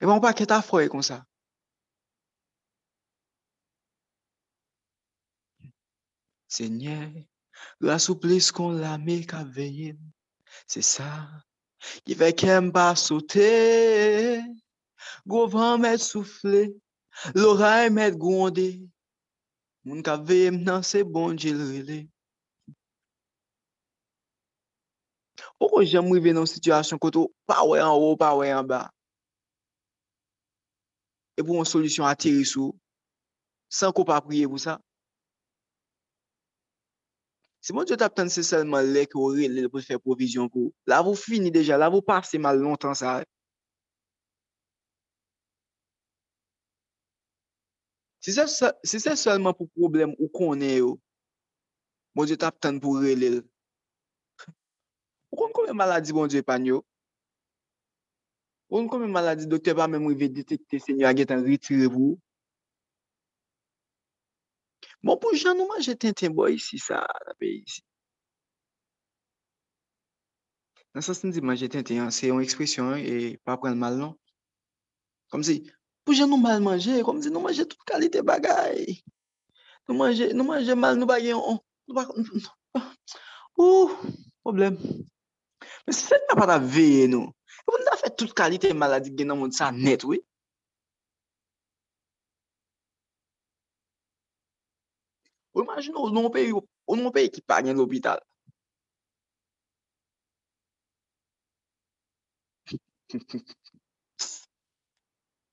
[0.00, 1.18] Eh e bon pa ket afroye kon sa.
[6.48, 6.96] Senye,
[7.86, 9.98] la souplis kon la me ka veyin,
[10.66, 11.10] se sa,
[12.04, 13.50] ki ve kem pa sote,
[15.30, 16.62] govan met soufle,
[17.36, 18.70] loray met gonde,
[19.84, 22.00] moun ka veyem nan se bon jil rile.
[25.60, 28.88] Ou kon jem mwive nan sityasyon koto, pa wey an ou, pa wey an ba.
[31.40, 32.74] e pou yon solusyon atiri sou,
[33.72, 34.76] san ko pa priye pou sa.
[37.64, 40.48] Se moun diyo tap tan se selman lè ki ou rin lè pou fè provizyon
[40.52, 43.20] kou, la vou fini deja, la vou pase mal lontan sa.
[48.24, 50.90] Se se, se se selman pou problem ou konen yo,
[52.16, 53.32] moun diyo tap tan pou rin lè.
[55.30, 56.80] Ou kon kon men maladi moun diyo pan yo?
[58.70, 61.42] Ou nou kon men maladi, doktor pa men mwen ve detekte se nyo a getan
[61.42, 62.14] ritire vou.
[65.02, 67.82] Bon pou jan nou manje tenten boy si sa la pe isi.
[70.94, 74.14] Nan sa se nou di manje tenten, se yon ekspresyon e pa pren mal non.
[75.34, 75.60] Kom si,
[76.06, 79.00] pou jan nou mal manje, kom si nou manje tout kalite bagay.
[79.88, 81.58] Nou manje, nou manje mal, nou bagay yon.
[83.60, 83.90] Ou,
[84.46, 84.78] problem.
[85.86, 87.32] Men se fèt pa pa ta veye nou.
[87.70, 90.16] Kon da fè tout kalite maladi gen nan moun sa net wè.
[95.54, 96.52] Ou imagine ou nou peyi
[97.14, 98.18] pe ki pa gen l'opital.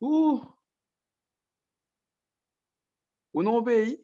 [0.02, 0.58] Ou
[3.38, 3.98] Ou nou peyi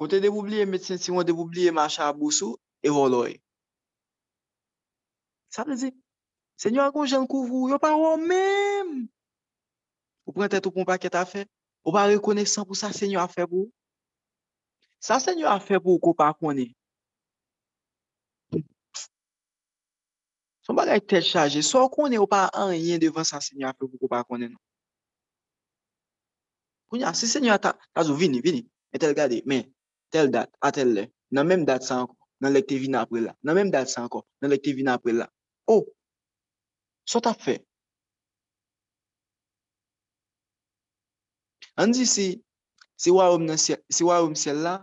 [0.00, 3.36] Kote de oubliye medsen si yon de oubliye macha bousou e voloye.
[5.50, 5.90] Sa te di,
[6.60, 9.08] senyo an kon jen kouvou, yo pa wou mèm.
[10.26, 11.44] Ou pren tèt ou pon paket a fè,
[11.82, 13.66] ou pa rekonesan pou sa senyo a fè pou.
[15.02, 16.68] Sa senyo a fè pou ko pa konè.
[20.62, 23.82] Son bagay tèt chaje, so konè ou pa an yen devan sa senyo a fè
[23.86, 24.60] pou ko pa konè nan.
[26.90, 29.66] Kounya, si senyo a ta, ta zo vini, vini, etel gade, men,
[30.10, 33.34] tel dat, atel le, nan menm dat sa anko, nan lek te vina apre la,
[33.46, 35.28] nan menm dat sa anko, nan lek te vina apre la.
[35.74, 35.84] oh,
[37.12, 37.56] sot ap fe?
[41.80, 42.26] An di si,
[43.02, 44.74] si waroum sel la,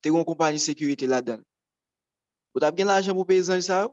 [0.00, 1.44] te kon kompanyi sekurite la den.
[2.54, 3.92] Ou tap gen la ajan pou peyizan sa yo?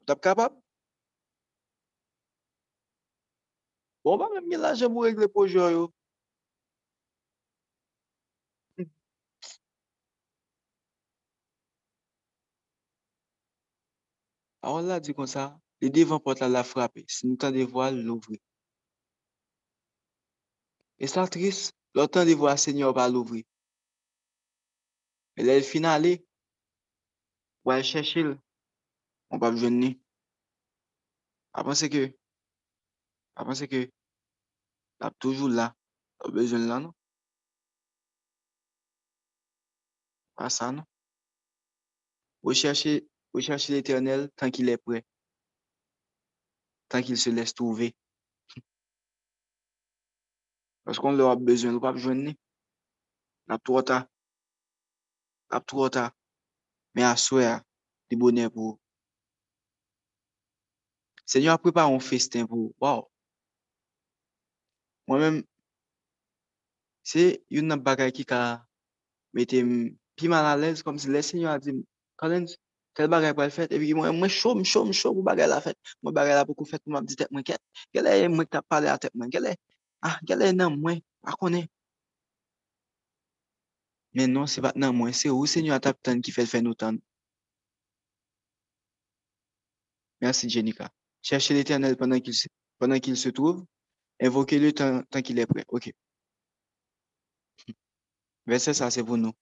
[0.00, 0.56] Ou tap kapab?
[4.04, 5.84] Bon ba men gen la ajan pou regle pou jo yo.
[14.68, 15.44] Aon la di kon sa,
[15.80, 18.36] le devan pot la la frape, si nou tan de voal louvri.
[21.02, 21.58] E sa tris,
[21.96, 23.40] lor tan de voal senyor pa louvri.
[25.38, 26.12] E lèl final li,
[27.66, 28.28] wèl chèchil,
[29.32, 29.90] on pa bjoun ni.
[31.56, 32.04] A panse ke,
[33.40, 33.86] a panse ke,
[35.00, 35.70] la p toujou la,
[36.20, 36.92] la bjoun la nou.
[40.36, 40.84] Pa sa nou.
[42.44, 45.02] Wèl chèchil, wè chèchil eternel, tan ki lè pre.
[46.90, 47.90] Tan ki se lès touve.
[50.84, 52.32] Paskon lè ap bezwen, lè pa vjwen ni.
[53.52, 54.02] Ap tou ota.
[55.52, 56.08] Ap tou ota.
[56.96, 57.44] Men aswe,
[58.08, 58.78] di bonè pou.
[61.28, 62.72] Senyor ap prepa an festen pou.
[62.80, 63.04] Waw.
[65.08, 65.36] Mwen men,
[67.04, 68.40] se yon nan bagay ki ka
[69.36, 69.60] mette
[70.16, 71.72] pi man alèz, kom si lè senyor a di,
[72.20, 72.56] kalèns,
[72.98, 75.26] tel bagay pou el fèt, evi ki mwen mwen chou, mwen chou, mwen chou pou
[75.28, 75.78] bagay la fèt.
[76.02, 77.62] Mwen bagay la pou kou fèt pou mwen ap di tèp mwen ket.
[77.94, 79.54] Gèlè mwen tap pale a tèp mwen, gèlè.
[80.08, 80.98] Ah, gèlè nan mwen,
[81.32, 81.62] akonè.
[84.18, 86.62] Men non, se bat nan mwen, se ou senyor a tap tan ki fèl fè
[86.64, 86.98] nou tan.
[90.20, 90.90] Mersi, Jenika.
[91.22, 93.64] Cherche l'Eternel pendant qu'il se trouve.
[94.20, 95.64] Invoquez-le tant qu'il est prêt.
[95.68, 95.92] Ok.
[98.46, 99.32] Verset ça, c'est pour nous.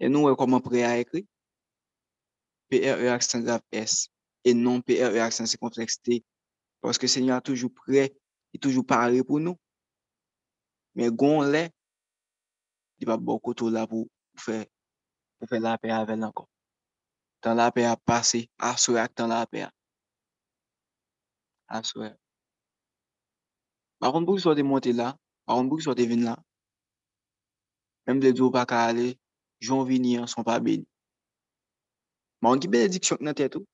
[0.00, 1.26] E nou wè koman pre a ekri?
[2.72, 4.08] PRE aksan grave S.
[4.46, 6.22] E non PRE aksan se kompleks T.
[6.80, 8.08] Paske se nyo a toujou pre,
[8.54, 9.58] e toujou pare pou nou.
[10.96, 11.66] Men gon lè,
[12.96, 14.62] di pa bo koto la pou, pou fè,
[15.36, 16.48] pou fè la pe a vel ankon.
[17.44, 19.70] Tan la pe a pase, aswe ak tan la pe a.
[21.80, 22.14] Aswe.
[24.00, 25.12] Baron bou ki sote monte la,
[25.44, 26.38] baron bou ki sote vin la,
[28.08, 29.12] mèm de djou pa ka ale,
[29.60, 30.86] joun vini an son pa beni.
[32.40, 33.66] Ma ki benediksyon nan tètou.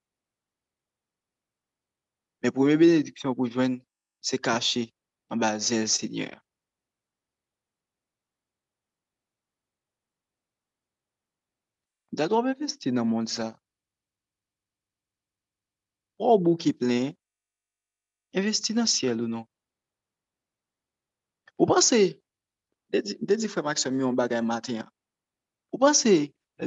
[2.41, 3.79] Men pou mè benediksyon pou jwen,
[4.27, 4.83] se kache
[5.31, 6.35] an ba zèl sènyèr.
[12.17, 13.53] Da do mè vesti nan moun sa.
[16.19, 17.13] Ou bou ki plen,
[18.33, 19.45] investi nan siel ou non.
[21.57, 21.99] Ou panse,
[22.91, 24.83] de di fwe mak mi yon bagay maten
[25.71, 26.15] Ou panse,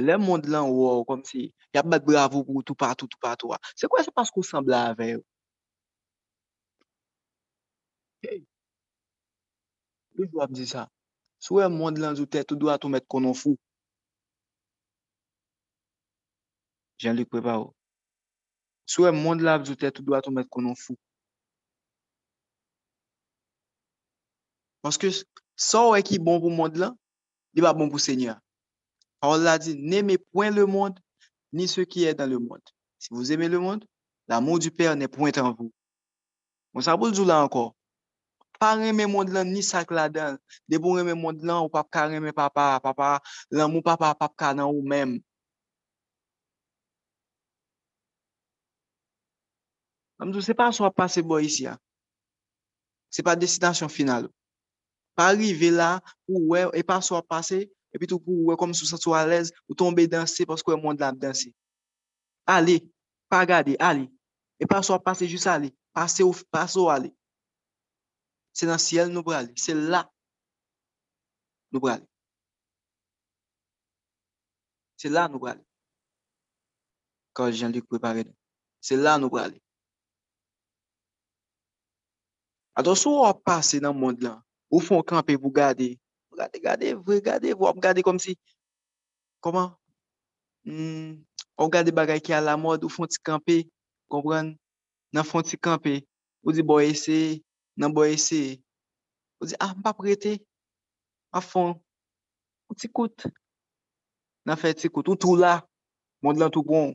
[0.07, 3.57] le moun lan wou, kom si, yap bat bravo pou tout patou, tout patou.
[3.79, 5.21] Se kwa se paske kou sembla ave yo?
[8.23, 8.45] Hey!
[10.17, 10.87] Yo jwa di sa.
[11.41, 13.57] Sou e moun lan zoutè, tout do a tou met konon fou.
[17.01, 17.71] Jean-Luc Preparo.
[18.85, 20.99] Sou e moun lan zoutè, tout do a tou met konon fou.
[24.85, 25.09] Panske,
[25.57, 26.93] sa ou e ki bon pou moun lan,
[27.57, 28.37] li ba bon pou sènyan.
[29.23, 30.95] Ou la di, neme pouen le moun,
[31.53, 32.61] ni se ki e dan le moun.
[32.99, 33.81] Si vous aimez le moun,
[34.29, 35.73] la moun du père ne pouen tan vou.
[36.73, 37.75] Moun sa pou l'zou la ankor.
[38.61, 40.39] Pa reme moun lan, ni la dan.
[40.69, 44.37] De pou reme moun lan, ou pap ka reme papa, papa, lan mou papa, pap
[44.37, 45.21] ka nan ou menm.
[50.21, 51.77] Amdou, se pa sou a pase bo yisi ya.
[53.09, 54.29] Se pa destinasyon final.
[55.17, 57.25] Pa arrive la, ou we, e pa sou a
[57.95, 61.19] epi tou pou wè kom sou sato alèz, ou tombe dansè, paske wè moun dlam
[61.19, 61.51] dansè.
[62.47, 62.81] Ale,
[63.31, 64.09] pa gade, ale,
[64.59, 67.13] e pa so pase jous ale, pase ou pase ou ale.
[68.53, 70.03] Se nan siel nou brale, se la
[71.71, 72.07] nou brale.
[74.99, 75.63] Se la nou brale.
[77.37, 78.37] Kan Jean-Luc prepare nou.
[78.83, 79.61] Se la nou brale.
[82.75, 85.95] Ados ou wap pase nan moun dlan, ou fon kampe pou gade,
[86.41, 88.37] gade, gade, vwe gade, wap gade kom si,
[89.45, 89.71] koman,
[90.65, 91.21] mm,
[91.59, 93.59] wap gade bagay ki a la mod, ou fon ti kampe,
[94.13, 94.55] kompran,
[95.13, 96.01] nan fon ti kampe,
[96.45, 97.41] ou di bo ese,
[97.77, 98.59] nan bo ese,
[99.41, 100.39] ou di, ah, mpa prete,
[101.33, 101.77] a fon,
[102.69, 103.29] ou ti kout,
[104.49, 105.61] nan fe ti kout, ou tou la,
[106.25, 106.95] moun lan tou bon,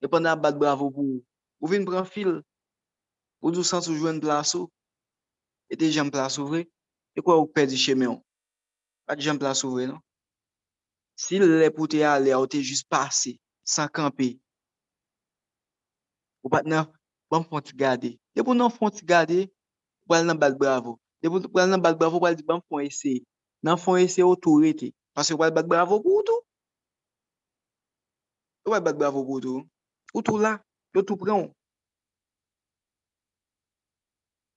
[0.00, 1.20] e pan nan bat bravo pou,
[1.60, 1.68] ou.
[1.70, 2.42] Vin pran fil,
[3.40, 4.66] ou dou san soujwen plaso,
[5.72, 6.66] ete jen plaso vre,
[7.16, 8.20] E kwa ou perdi cheme yon?
[9.16, 10.00] di jen plas ouvre, non?
[11.16, 14.34] Si le pou te ale, ou te jist pase, san kampe,
[16.44, 16.90] ou pat nan
[17.32, 18.16] ban fonti gade.
[18.36, 19.46] De pou nan fon ti gade,
[20.06, 20.98] ou al nan bal bravo.
[21.24, 23.22] De pou al nan bal bravo, ou al di ban fon ese.
[23.64, 24.92] Nan fon ese ou tou rete.
[25.16, 26.44] Pase ou al bat bravo pou Ou tou.
[28.76, 29.64] al bal bravo pou Ou tou
[30.14, 30.58] Ou tou la,
[30.94, 31.48] yo tou pran.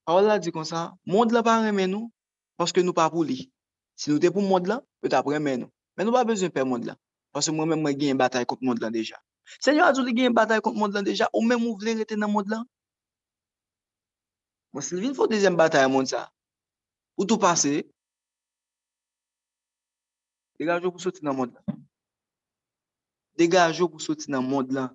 [0.07, 2.11] A ou la di kon sa, moun de la pa remen nou,
[2.59, 3.47] paske nou pa pou li.
[3.99, 5.71] Si nou te pou moun lan, pe ta premen nou.
[5.95, 6.99] Men nou pa bezon pe moun lan.
[7.35, 9.19] Paske mwen men mwen gen batay kont moun lan deja.
[9.63, 12.19] Senyo a zou li gen batay kont moun lan deja, ou men mwen vle rete
[12.19, 12.67] nan moun lan.
[14.73, 16.27] Mwen se vin fò dezem batay moun sa.
[17.19, 17.83] Ou tou pase,
[20.59, 21.83] degajou pou soti nan moun lan.
[23.39, 24.93] Degajou pou soti nan moun lan.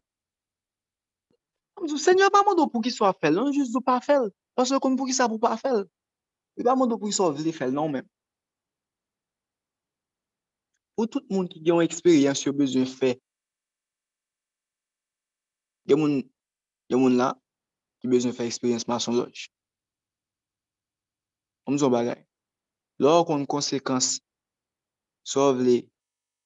[1.77, 3.99] Mwen sou, se pa moun do pou ki so a fel, an jous do pa
[4.01, 4.31] fel.
[4.57, 5.85] Paske kon pou ki sa pou pa fel.
[6.57, 8.07] Yo ba mando pou yon sou vle fel nan men.
[10.95, 13.17] Ou tout moun ki gen yon eksperyans yo bezwen fe.
[15.91, 16.21] Gen moun,
[16.89, 17.33] gen moun la
[17.99, 19.49] ki bezwen fe eksperyans mason loj.
[21.67, 22.23] Om zon bagay.
[23.03, 24.21] Lò kon konsekans
[25.27, 25.81] sou vle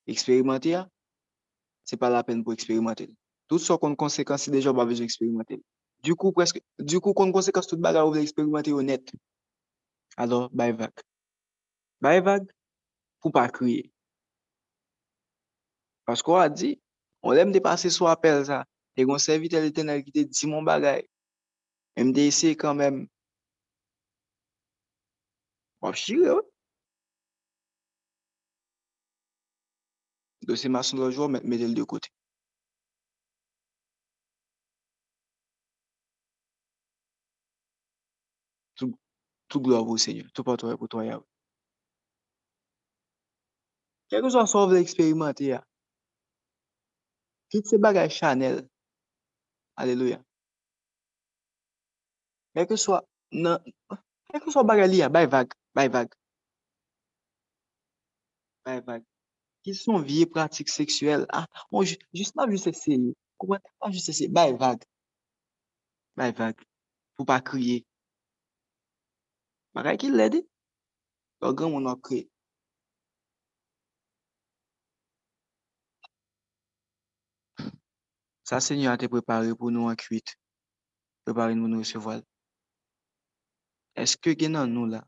[0.09, 0.87] eksperymente ya,
[1.85, 3.11] se pa la pen pou eksperymente.
[3.49, 5.61] Tout sou kon konsekans se deja ba bezwen eksperymente.
[6.01, 9.12] Du kou, preske, du kou kon konsekans tout bagay ou vle eksperymente yo net.
[10.22, 10.94] alo bay vag.
[12.02, 12.42] Bay vag
[13.20, 13.87] pou pa kriye.
[16.07, 16.72] Pasko a di,
[17.22, 18.62] on lem de pase sou apel sa,
[18.98, 21.02] e kon servite le tenel ki te di mon bagay.
[21.98, 23.02] MDC de kan men,
[25.83, 26.44] wap shire wè.
[30.48, 32.09] Dosye mason lojwa, met el de kote.
[39.48, 40.28] Tout gloa pou Seigneur.
[40.34, 41.26] Tout patoye pou to Yahweh.
[44.08, 45.61] Kèkou so sou vle eksperimenti ya.
[47.52, 48.62] Kit se bagay chanel.
[49.80, 50.20] Aleluya.
[52.56, 53.00] Kèkou so
[53.32, 53.61] nan...
[54.32, 55.08] Kèkou so bagay li ya.
[55.12, 55.52] Bay vag.
[55.76, 56.12] Bay vag.
[58.64, 59.04] Bay vag.
[59.64, 61.24] Kit son vie pratik seksuel.
[61.32, 61.84] Ah, bon,
[62.16, 62.96] jist nan jist ese.
[63.40, 64.28] Kouman nan jist ese.
[64.32, 64.84] Bay vag.
[66.16, 66.64] Bay vag.
[67.16, 67.88] Pou pa kriye.
[69.74, 70.40] Bagay ki lede.
[71.40, 72.24] Lò gen moun wak kriye.
[78.48, 80.33] Sa seigneur a te prepare pou nou an kuit.
[81.26, 82.22] Prepare nou nou se voal.
[84.04, 85.02] Eske genan nou la?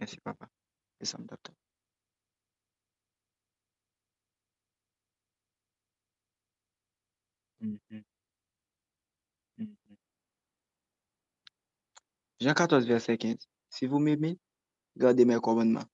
[0.00, 0.48] Mersi papa.
[1.00, 1.52] Esam dapta.
[12.40, 13.36] Jean 14, verset 15.
[13.68, 14.38] Si vous m'aimez,
[14.96, 15.84] gardez mes commandements.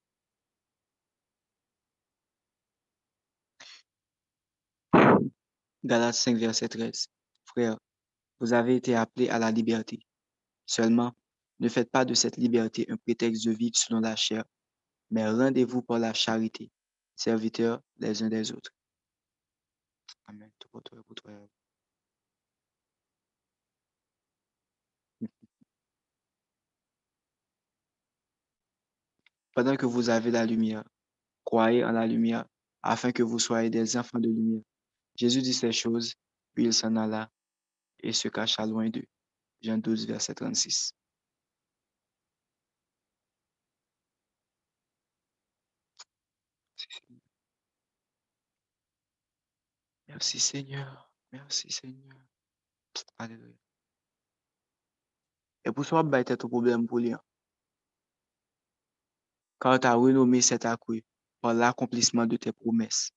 [5.83, 7.07] Galates 5, verset 13.
[7.43, 7.77] Frères,
[8.39, 9.99] vous avez été appelés à la liberté.
[10.65, 11.11] Seulement,
[11.59, 14.43] ne faites pas de cette liberté un prétexte de vivre selon la chair,
[15.09, 16.69] mais rendez-vous par la charité,
[17.15, 18.71] serviteurs les uns des autres.
[20.27, 20.51] Amen.
[29.53, 30.83] Pendant que vous avez la lumière,
[31.43, 32.45] croyez en la lumière,
[32.83, 34.61] afin que vous soyez des enfants de lumière.
[35.15, 36.13] Jésus dit ces choses,
[36.53, 37.31] puis il s'en alla
[37.99, 39.07] et se cacha loin d'eux.
[39.61, 40.93] Jean 12, verset 36.
[50.17, 51.11] Merci Seigneur.
[51.31, 52.17] Merci Seigneur.
[53.19, 53.53] Alléluia.
[55.63, 57.13] Et pour ça, il y a problème pour lui.
[59.61, 61.03] Car tu as renommé cet accueil
[61.39, 63.11] par l'accomplissement de tes promesses.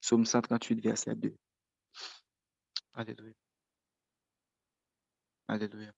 [0.00, 1.36] Psaume 138, verset 2.
[2.94, 3.34] Alléluia.
[5.48, 5.92] Alléluia.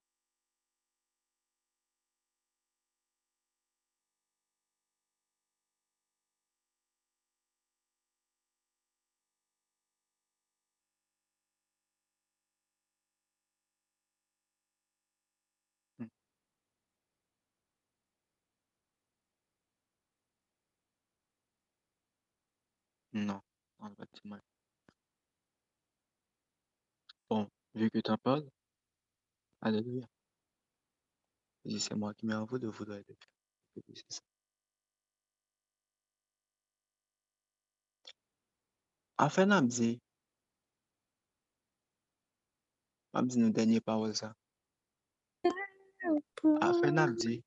[23.19, 23.41] Non,
[23.79, 24.39] dans le bâtiment.
[27.29, 28.49] Bon, Vu que tu en parles,
[29.61, 30.07] Alléluia.
[31.65, 33.29] Je c'est moi qui mets en vous de vouloir être.
[33.75, 34.21] C'est ça.
[39.17, 39.99] Afin n'a dit,
[43.13, 44.33] m'a dit nos dernières paroles ça.
[46.61, 47.43] Afin n'a dit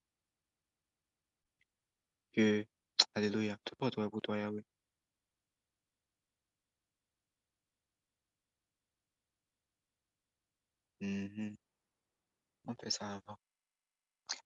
[2.32, 2.66] que,
[3.14, 4.62] Alléluia, tout pour toi, pour toi, Yahweh.
[11.03, 11.57] Mhm.
[12.66, 13.36] On fait ça avant.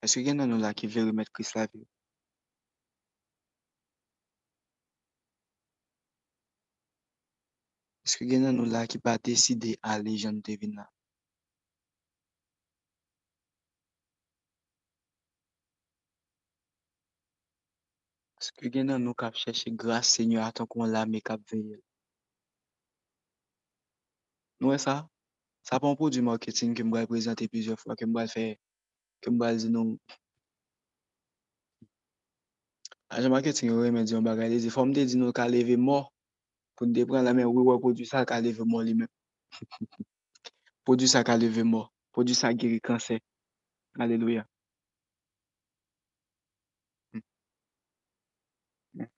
[0.03, 1.87] Est-ce qu'il y en a nous là qui veulent remettre Christ la vie?
[8.07, 10.91] Est-ce qu'il y en a nous là qui pas décider à aller jeune devine là?
[18.41, 21.05] Est-ce qu'il y en a nous qui chercher grâce Seigneur à tant qu'on l'a
[25.67, 28.55] Sa pon pou di marketing ke mbwa prezante pizye fwa, ke mbwa fè,
[29.19, 29.97] ke mbwa zinon.
[33.11, 36.05] Aje marketing yo remen diyon bagay li, zi fòm de dinon ka leve mò,
[36.79, 39.11] pou n de pran la men wè wè prodou sa ka leve mò li men.
[40.87, 41.83] prodou sa ka leve mò,
[42.15, 43.19] prodou sa giri kansè.
[43.99, 44.47] Aleluya.
[47.11, 47.27] Hmm.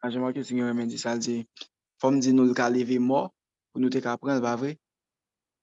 [0.01, 1.42] Aje marketing yo remen di sa di,
[2.01, 3.26] fòm dinon ka leve mò,
[3.68, 4.78] pou nou te ka pran, va vre?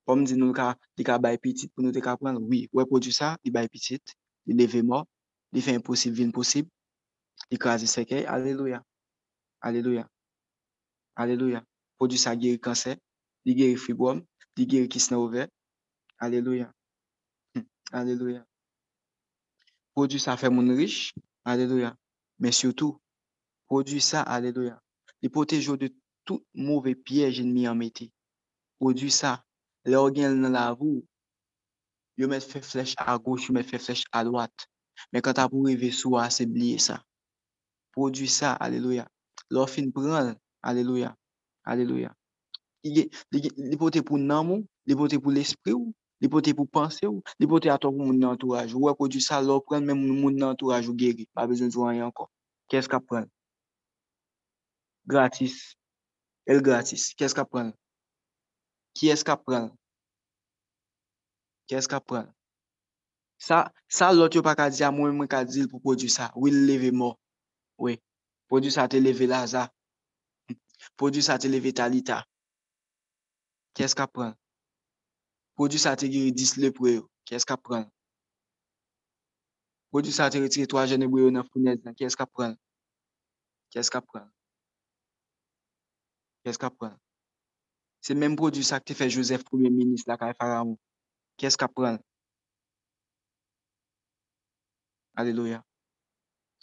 [0.06, 2.86] Fòm di nou ka di ka bay pitit pou nou te ka pran, wè wè
[2.86, 5.04] produit sa, di bay pitit, di leve mò,
[5.52, 6.70] di fe imposib, vi imposib,
[7.50, 8.84] di kazi sekey, aleluya.
[9.62, 10.06] Aleluya.
[11.16, 11.64] Aleluya.
[11.98, 12.98] Produit sa giri kanser,
[13.46, 14.22] di giri fibrom,
[14.56, 15.50] di giri kisna ouver.
[16.20, 16.72] Aleluya.
[17.92, 18.46] Aleluya.
[19.94, 21.96] Produit sa fe moun riche, aleluya.
[22.38, 23.00] Men surtout,
[23.68, 24.78] produit sa, aleluya,
[25.22, 25.90] di potejo de
[26.26, 28.12] tout mouve pièj enmi an meti.
[28.78, 29.42] Produit sa,
[29.86, 31.04] Le ou gen nan la vou,
[32.18, 34.66] yo met fe flech a goch, yo met fe flech a lwat.
[35.12, 37.02] Men kan ta pou rive sou a, se bliye sa.
[37.94, 39.06] Produy sa, aleluya.
[39.54, 40.34] Lò fin pran,
[40.66, 41.14] aleluya.
[41.66, 42.14] Aleluya.
[42.86, 47.22] Li pote pou nan mou, li pote pou l'esprit ou, li pote pou panse ou,
[47.40, 48.90] li pote ato pou moun nan entouraj ou.
[48.90, 51.30] Ou e sa, lò pran men moun nan entouraj ou geri.
[51.34, 52.30] Pa bezon jou an yankon.
[52.70, 53.30] Kè skap pran?
[55.06, 55.76] Gratis.
[56.46, 57.12] El gratis.
[57.18, 57.74] Kè skap pran?
[58.96, 59.70] Ki eska pral?
[61.68, 62.28] Ki eska pral?
[63.38, 63.58] Sa,
[63.92, 66.32] sa lot yo pa ka di a mwen mwen ka dil pou produ sa.
[66.40, 67.10] Wil leve mo.
[67.78, 68.00] We.
[68.48, 69.68] Produ sa te leve laza.
[70.98, 72.24] Produ sa te leve talita.
[73.76, 74.34] Ki eska pral?
[75.60, 77.04] Produ sa te giri dis le pou yo.
[77.28, 77.90] Ki eska pral?
[79.92, 81.96] Produ sa te retire 3 jene bou yo nan founez nan.
[81.98, 82.56] Ki eska pral?
[83.72, 84.30] Ki eska pral?
[86.44, 86.96] Ki eska pral?
[88.06, 88.14] Pran?
[88.14, 90.78] Se menm produit ki te fe Joseph premier ministre la ka e faramou.
[91.38, 92.00] Kès ka pran?
[95.16, 95.64] Aleluya.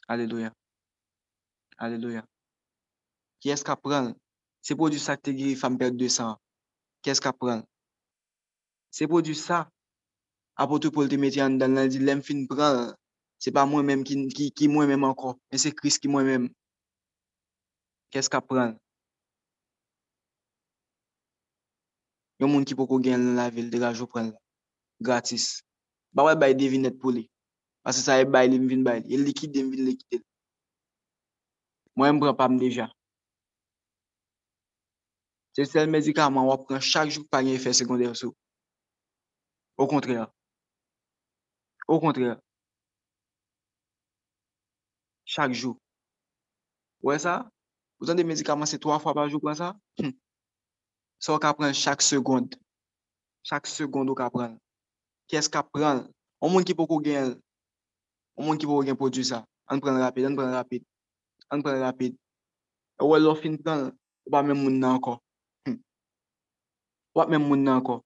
[0.09, 0.53] Aleluya.
[1.79, 2.25] Aleluya.
[3.41, 4.15] Kès ka pran?
[4.63, 6.39] Se produit sa ki te giri fam perde 200.
[7.03, 7.65] Kès ka pran?
[8.91, 9.69] Se produit sa,
[10.55, 12.95] apote pou te meti an dan nan di lem fin pran,
[13.39, 16.49] se pa mwen menm ki mwen menm anko, men se kris ki mwen menm.
[18.13, 18.41] Kès ka
[22.43, 24.39] Yon moun ki poko gen lan la vil, de la jo pran la.
[25.07, 25.45] Gratis.
[26.11, 27.29] Ba wè bay devinet pou li.
[27.87, 29.15] Pase sa e bay li mvin bay li.
[29.15, 30.19] E likide mvin likide.
[31.95, 32.89] Mwen mbran pa m deja.
[35.55, 38.35] Se sel medikaman wap pran chak jouk pa gen efè sekondèr sou.
[39.79, 40.19] Au kontrè.
[41.87, 42.35] Au kontrè.
[45.37, 45.79] Chak jouk.
[47.07, 47.39] Wè sa?
[48.03, 49.71] Ou zan de medikaman se 3 fwa pa jouk wè sa?
[51.23, 52.59] sa ou ka pran chak segonde.
[53.47, 54.59] Chak segonde ou ka pran.
[55.31, 56.03] Kè se ka pran?
[56.43, 57.37] O moun ki pou kou gen,
[58.35, 59.45] o moun ki pou kou gen prodjou sa.
[59.71, 60.85] An pran rapide, an pran rapide.
[61.55, 62.19] An pran rapide.
[62.99, 63.93] E wè lò fin pran,
[64.27, 65.21] wè mè moun nan anko.
[65.69, 65.79] Hm.
[67.15, 68.01] Wè mè moun nan anko.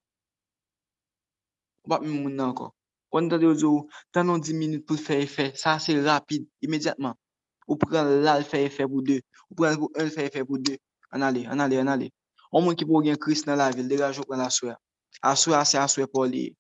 [1.89, 2.69] Wè mè moun nan anko.
[3.17, 3.71] Wan tade yo zo,
[4.13, 5.55] tan an 10 minute pou fè efè.
[5.57, 7.17] Sa se rapide, imediatman.
[7.65, 9.23] Ou pran lal fè efè pou 2.
[9.49, 10.77] Ou pran pou 1 fè efè pou 2.
[11.17, 12.11] An ale, an ale, an ale.
[12.53, 14.75] O moun ki pou gen kris nan la vil, degajo kon aswe.
[15.23, 16.51] Aswe ase aswe pou li.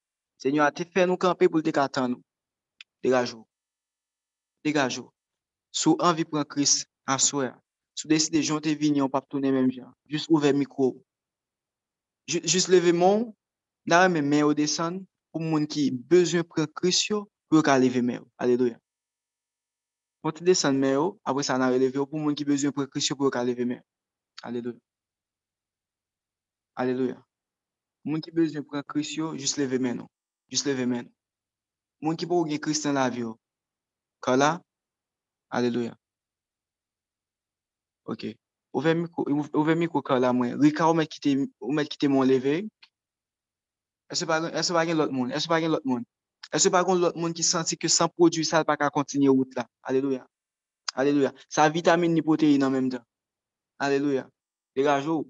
[0.40, 2.22] Senyo a te fe nou kampe pou te katan nou.
[3.04, 3.44] Degajo.
[4.64, 5.06] Degajo.
[5.70, 7.50] Sou anvi pran kris, aswe.
[7.96, 9.92] Sou deside jonte vini, an pap toune menm jan.
[10.10, 10.94] Jus ouve mikro.
[12.28, 13.30] Jus leve moun,
[13.86, 14.98] nan men men ou desan,
[15.30, 18.26] pou moun ki bezwen pran kris yo, pou yo ka leve men yo.
[18.42, 18.80] Aleluya.
[20.24, 23.08] Ponte desan men ou, apre sa nan releve ou, pou moun ki bezwen pran kris
[23.12, 23.88] yo, pou yo ka leve men ou.
[24.44, 24.80] Aleluya.
[26.76, 27.16] Aleluya.
[28.04, 30.08] Moun ki bezwen pran kris yo, jist leve men nou.
[30.52, 31.14] Jist leve men nou.
[32.04, 33.36] Moun ki pou gen kris nan la vi yo.
[34.20, 34.60] Kala,
[35.50, 35.96] aleluya.
[38.04, 38.36] Ok.
[38.76, 39.24] Ouve mikou,
[39.56, 40.58] ouve mikou kala mwen.
[40.60, 42.68] Rika ou met kite, ou met kite moun leve.
[44.12, 45.32] Ese bagen, ese bagen lot moun.
[45.32, 46.04] Ese bagen lot moun.
[46.52, 49.64] Ese bagen lot moun ki santi ke san prodwi sal pa ka kontinye wout la.
[49.82, 50.26] Aleluya.
[50.94, 51.32] Aleluya.
[51.48, 53.02] Sa vitamine ni poteyi nan menm dan.
[53.78, 54.28] Aleluya.
[54.76, 55.24] Degaj ou.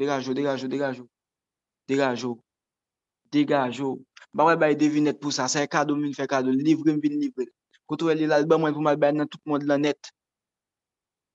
[0.00, 0.34] Degajou.
[0.34, 0.68] Degajou.
[0.68, 1.06] Degajou.
[1.88, 2.34] Degajou.
[3.32, 3.92] Degajou.
[4.32, 5.48] Ba wè bay devinet pou sa.
[5.52, 6.54] Se kado min fe kado.
[6.54, 7.46] Livre m vin livre.
[7.86, 10.12] Koutou wè li lal ba mwen pou mal bay nan tout moun la net.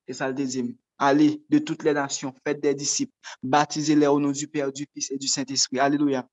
[0.10, 0.74] E sal dezim.
[0.98, 2.34] Ale de tout le nasyon.
[2.44, 3.12] Fèt de disip.
[3.44, 5.80] Batize le ou nou du Père, du Fils et du Saint-Esprit.
[5.80, 6.26] Aleluya.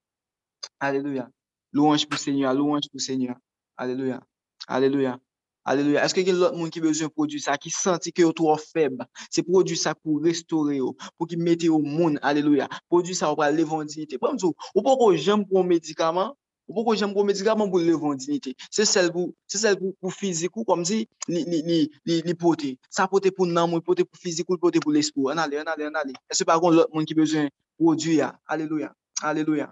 [0.81, 1.29] Aleluya.
[1.73, 2.55] Louange pou Seigneur.
[2.55, 3.37] Louange pou Seigneur.
[3.77, 4.23] Aleluya.
[4.69, 5.19] Aleluya.
[5.65, 6.03] Aleluya.
[6.03, 9.05] Eske gen lot moun ki bezwen produ sa, ki santi ki yo tro feb.
[9.31, 12.19] Se produ sa pou restore yo, pou ki mete yo moun.
[12.23, 12.67] Aleluya.
[12.91, 14.19] Produ sa ou pa levon dinite.
[14.19, 16.35] Pwem sou, ou pou ko jem pou medikaman,
[16.67, 18.57] ou pou ko jem pou medikaman pou levon dinite.
[18.75, 21.79] Se sel pou, se sel pou, pou fizikou, kom si, li, li, li,
[22.11, 22.75] li, li pote.
[22.91, 25.31] Sa pote pou nan moun, pote pou fizikou, pote pou lespou.
[25.31, 26.19] Anale, anale, anale.
[26.27, 28.35] Eske pa kon lot moun ki bezwen produ ya.
[28.51, 28.91] Aleluya.
[29.23, 29.71] Aleluya.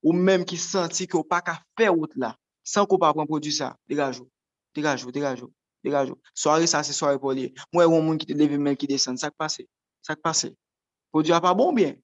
[0.00, 2.32] Ou menm ki santi ki yo pa ka fe out la,
[2.64, 3.74] san ko pa pran produ sa.
[3.84, 4.24] Degajou.
[4.74, 5.44] dégage, dégage,
[5.82, 6.12] dégage.
[6.34, 7.54] Soirée, ça, c'est soirée pour lui.
[7.72, 9.18] Moi, il y a un monde qui te lève, mais qui descend.
[9.18, 9.60] Ça passe,
[10.02, 10.46] ça passe.
[11.10, 11.94] Produit pas bon, bien.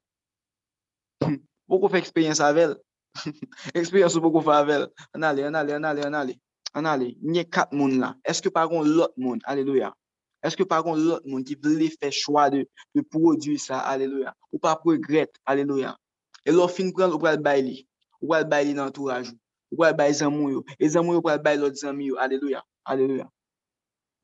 [1.68, 2.76] Beaucoup fait expérience avec elle.
[3.74, 4.88] expérience beaucoup fait avec elle.
[5.14, 6.40] On allez, on allez, on allez, on allez.
[6.74, 7.16] On allez.
[7.22, 8.14] Il y a quatre monde là.
[8.24, 9.94] Est-ce que par contre, l'autre monde, alléluia.
[10.42, 14.34] Est-ce que par contre, l'autre monde qui voulait faire choix de, de produire ça, alléluia.
[14.52, 15.96] Ou pas pour regret, alléluia.
[16.44, 17.86] Et l'offre fin prendre, ou pas le bail.
[18.20, 19.32] Ou pas le bail dans l'entourage.
[19.76, 20.64] Ou pral bay zanmou yo.
[20.80, 22.16] E zanmou yo pral bay lot zanmi yo.
[22.16, 22.64] Aleluya.
[22.84, 23.28] Aleluya.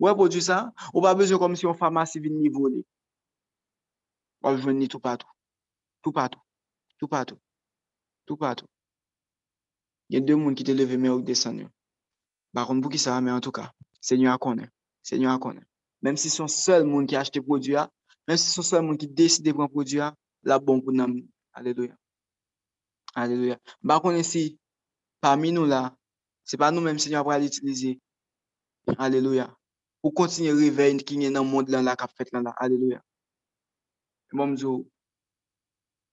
[0.00, 0.72] Ou e pou di sa?
[0.94, 2.80] Ou pa bezon kom si yon famasi vin nivou li.
[4.42, 5.28] Ou ven ni tout patou.
[6.00, 6.40] Tout patou.
[6.98, 7.36] Tout patou.
[8.24, 8.66] Tout patou.
[10.08, 11.68] Yen de moun ki te leve men ou desan yo.
[12.56, 13.68] Bakon pou ki sa, men an tou ka.
[14.00, 14.70] Senyo akone.
[15.04, 15.62] Senyo akone.
[16.02, 17.86] Mem si son sel moun ki achete produ ya.
[18.26, 20.12] Mem si son sel moun ki deside pran produ ya.
[20.42, 21.28] La bon pou nan moun.
[21.52, 21.94] Aleluya.
[23.14, 23.60] Aleluya.
[23.82, 24.58] Bakon en si
[25.22, 25.92] Parmi nou la,
[26.42, 27.94] se pa nou menm se nyo apra l'utilize.
[28.98, 29.46] Aleluya.
[30.02, 32.54] Ou kontinye revey ki nye nan moun lan la kap fet lan la.
[32.58, 32.98] Aleluya.
[34.34, 34.72] Mwom zo,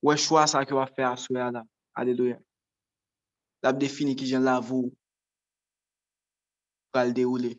[0.05, 1.63] wè chwa sa ki wap fe aswe la.
[1.97, 2.37] Aleluya.
[3.63, 4.91] La ap defini ki jen la vou.
[6.93, 7.55] Pral de oule.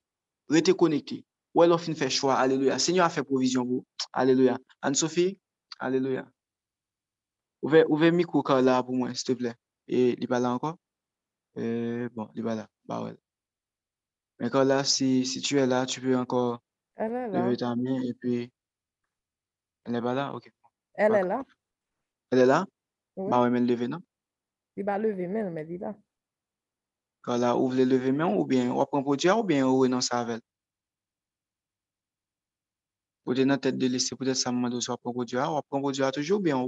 [0.55, 1.19] Rete konekte.
[1.57, 2.37] Wè lo fin fe chwa.
[2.39, 2.79] Aleluya.
[2.79, 3.83] Se nyo a fe provizyon vou.
[4.13, 4.55] Aleluya.
[4.87, 5.33] An Sofi?
[5.81, 6.29] Aleluya.
[7.67, 9.57] Ouve mikou ka la pou mwen, s'te ple.
[9.91, 10.77] E li pala anko?
[11.57, 13.15] Eh, bon, li ba la, ba wè.
[14.39, 16.59] Mè kon la, si tu è la, tu pè ankon
[16.97, 18.37] leve ta mè, e pè,
[19.89, 20.47] elè ba la, ok.
[20.95, 21.41] Elè la.
[22.31, 22.61] Elè la?
[23.17, 24.05] Ba wè men leve nan?
[24.77, 25.93] Li ba leve men, men li la.
[27.27, 29.91] Kon la, ou vle leve men, ou bien, wap pran podya, ou bien, ou wè
[29.91, 30.41] nan savel?
[33.27, 35.67] Ou de nan tèt de lise, pou tèt sa mman do, wap pran podya, wap
[35.67, 36.63] pran podya toujou, ou bien?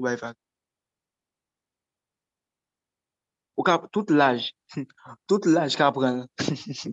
[3.62, 4.50] ou ka tout l'aj,
[5.28, 6.24] tout l'aj ka pren,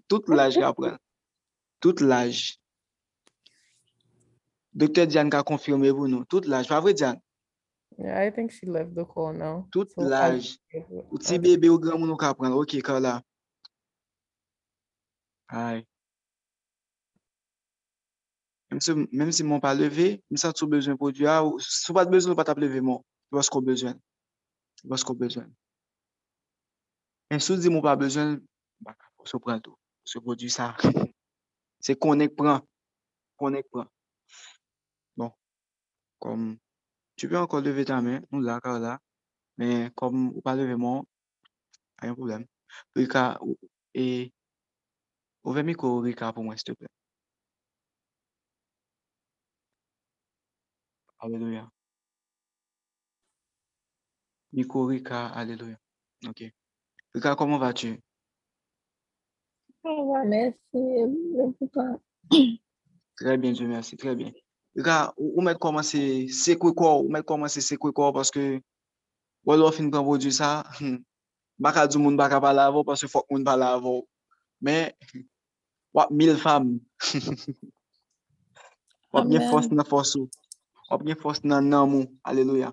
[0.08, 0.98] tout l'aj ka pren,
[1.82, 2.60] tout l'aj.
[4.78, 7.18] Dokter Diane ka konfirme pou nou, tout l'aj, pa vre Diane?
[7.98, 9.66] Yeah, I think she left the call now.
[9.74, 10.54] Tout so l'aj,
[11.10, 13.16] ou ti bebe ou gran moun ou ka pren, ok, ka la.
[15.50, 15.82] Ay.
[18.70, 22.36] Mèm si moun pa leve, mi sa tou bezwen pou diya, ah, sou pat bezwen
[22.36, 23.02] ou pat ap leve moun,
[23.34, 23.98] wos ko bezwen,
[24.86, 25.50] wos ko bezwen.
[27.30, 28.40] Men sou di moun pa bezon,
[28.86, 29.78] baka pou sou pran tou.
[30.10, 30.74] Sou prodwi sa.
[31.86, 32.64] Se konek pran.
[33.40, 33.88] Konek pran.
[35.18, 35.32] Bon.
[36.24, 36.42] Kom,
[37.18, 38.96] tu pe ankon leve ta men, nou la, kar la.
[39.62, 41.06] Men, kom ou pa leve moun,
[42.02, 42.46] a yon problem.
[42.98, 43.58] Rika, ou,
[43.94, 44.06] e,
[45.46, 46.90] ouve miko Rika pou mwen, s'te plen.
[51.20, 51.70] Aleluya.
[54.52, 55.78] Miko Rika, aleluya.
[56.30, 56.59] Ok.
[57.16, 58.00] Rika, koman va tu?
[59.84, 60.82] Ça va, merci.
[63.18, 64.32] Très bien, Dieu merci, très bien.
[64.76, 68.44] Rika, ou mèt koman se sekwe kwa, ou mèt koman se sekwe kwa, paske
[69.48, 70.62] wè lò fin pran vodou sa,
[71.60, 74.04] baka djou moun baka pa lavo, paske fok moun pa lavo.
[74.62, 74.94] Men,
[75.96, 76.78] wap mil fam.
[79.10, 80.30] Wap gen fos nan fosou.
[80.92, 82.06] Wap gen fos nan nan moun.
[82.24, 82.70] Aleluya.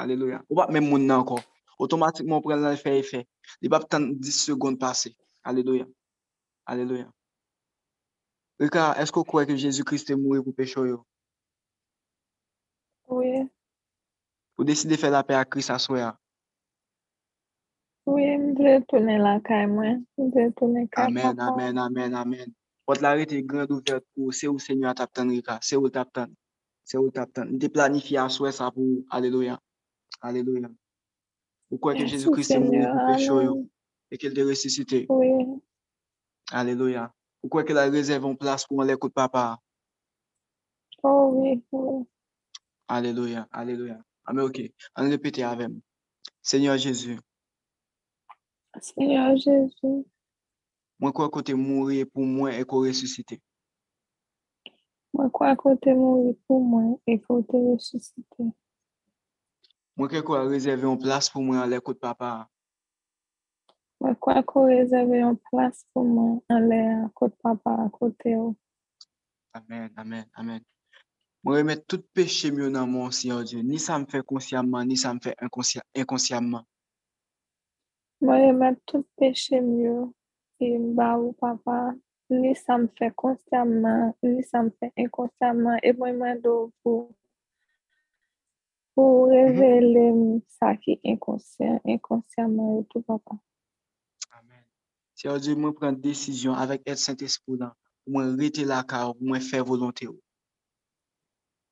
[0.00, 0.40] Aleluya.
[0.48, 1.36] Wap men moun nan ko.
[1.78, 3.20] Otomatikman pren lan fè e fè.
[3.62, 5.14] Li bap tan 10 seconde pase.
[5.44, 5.86] Aleluya.
[6.66, 7.08] Aleluya.
[8.60, 11.02] Rika, esko kwe ke Jezu Christe moure pou pecho yo?
[13.10, 13.44] Oui.
[14.56, 16.12] Ou deside fè la pe a Christ aswe ya?
[18.06, 20.04] Oui, m vle toune la kay mwen.
[20.20, 22.54] M vle toune kay Amen, amen, amen, amen.
[22.84, 25.58] Pot la rete grand ouvert pou se ou Seigneur tap tan Rika.
[25.64, 26.32] Se ou tap tan.
[26.84, 27.48] Se ou tap tan.
[27.56, 29.02] Nte planifiye a souè sa pou.
[31.80, 32.90] Kwa ke Merci, Jésus-Christ te mouri Seigneur.
[32.90, 33.54] pou pecho yo.
[33.54, 33.70] Amen.
[34.12, 35.00] E ke l te resisite.
[35.08, 35.62] Oui,
[36.52, 37.08] Aleluya.
[37.44, 39.58] Ou kwa ke la rezerve an plas pou an lè kout papa?
[41.04, 42.06] oh oui, oui.
[42.88, 43.48] Aleluya.
[43.52, 43.98] Aleluya.
[44.26, 44.70] Ame ok.
[44.96, 45.80] An repete avem.
[46.42, 47.20] Seigneur Jésus.
[48.80, 50.06] Seigneur Jésus,
[51.00, 53.40] Mwen kwa kote mouri pou mwen e ko resusite.
[55.14, 58.52] mwen kwa kote mouri pou mwen e kote resusite.
[59.96, 62.48] Mwen ke kwa rezerve an plas pou mwen an lè kout papa.
[64.02, 66.80] Mwen kwa ko rezerve yon plas pou mwen an lè
[67.14, 68.48] kote papa a kote yo.
[69.54, 70.64] Amen, amen, amen.
[71.46, 73.62] Mwen remet tout peche myo nan moun, Seigneur Dieu.
[73.62, 76.66] Ni sa m fè konsyamman, ni sa m fè inkonsyam- inkonsyamman.
[78.24, 80.10] Mwen remet tout peche myo
[80.58, 81.94] e mba ou papa.
[82.34, 85.78] Ni sa m fè konsyamman, ni sa m fè inkonsyamman.
[85.86, 87.14] E mwen mwen do pou
[88.94, 90.04] pou revele
[90.56, 93.36] sa ki inkonsyam, inkonsyamman yo tou papa.
[94.38, 94.62] Amen.
[95.14, 97.74] Seigneur Dieu, mwen pren desisyon avèk et Saint-Esprit lan.
[98.06, 100.20] Mwen rete la ka ou, mwen fè volonté ou.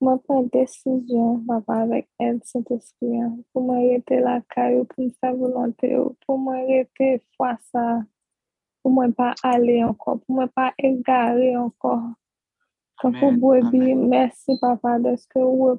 [0.02, 5.14] Mwen pren desisyon papa avèk ed Saint-Esprit an, pou mwen rete la kayo pou mwen
[5.22, 7.86] fè volonté yo, pou mwen rete fwa sa,
[8.82, 12.10] pou mwen pa ale ankon, pou mwen pa egare ankon.
[13.02, 15.78] Tako Amen, bwebi, mersi papa deske ou.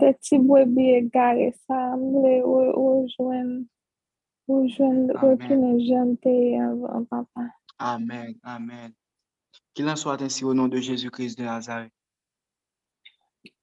[0.00, 3.48] Te ti bwebe e gare sa, mle oujwen,
[4.48, 7.50] oujwen wakine jante yon papa.
[7.78, 8.92] Amen, amen.
[9.72, 11.90] Kilan sou atensi ou nou de Jezoukris de Nazare.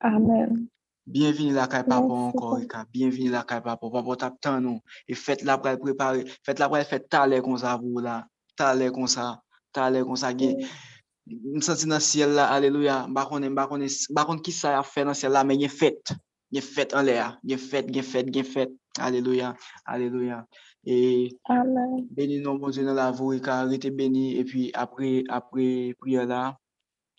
[0.02, 0.68] Amen.
[1.10, 2.84] Bienveni la kay papo anko, Rika.
[2.94, 3.90] Bienveni la kay papo.
[3.90, 4.82] Papo tap tan nou.
[5.10, 6.26] E fèt la pral prepare.
[6.46, 8.20] Fèt la pral fèt talè kon sa vou la.
[8.60, 9.32] Talè kon sa.
[9.74, 10.60] Talè kon sa gen.
[10.60, 10.99] Mm.
[11.30, 12.50] M santi nan siel la.
[12.56, 13.06] Aleluya.
[13.08, 15.46] Bakone, bakone, bakone ki sa a fè nan siel la.
[15.46, 16.16] Men gen fèt.
[16.54, 17.30] Gen fèt an lè a.
[17.46, 18.74] Gen fèt, gen fèt, gen fèt.
[19.00, 19.54] Aleluya.
[19.86, 20.44] Aleluya.
[20.86, 22.08] E Amen.
[22.16, 25.66] Beni nou bon Dieu nan la vou, Rika, rete beni, e pi apre, apre
[26.00, 26.44] priye la,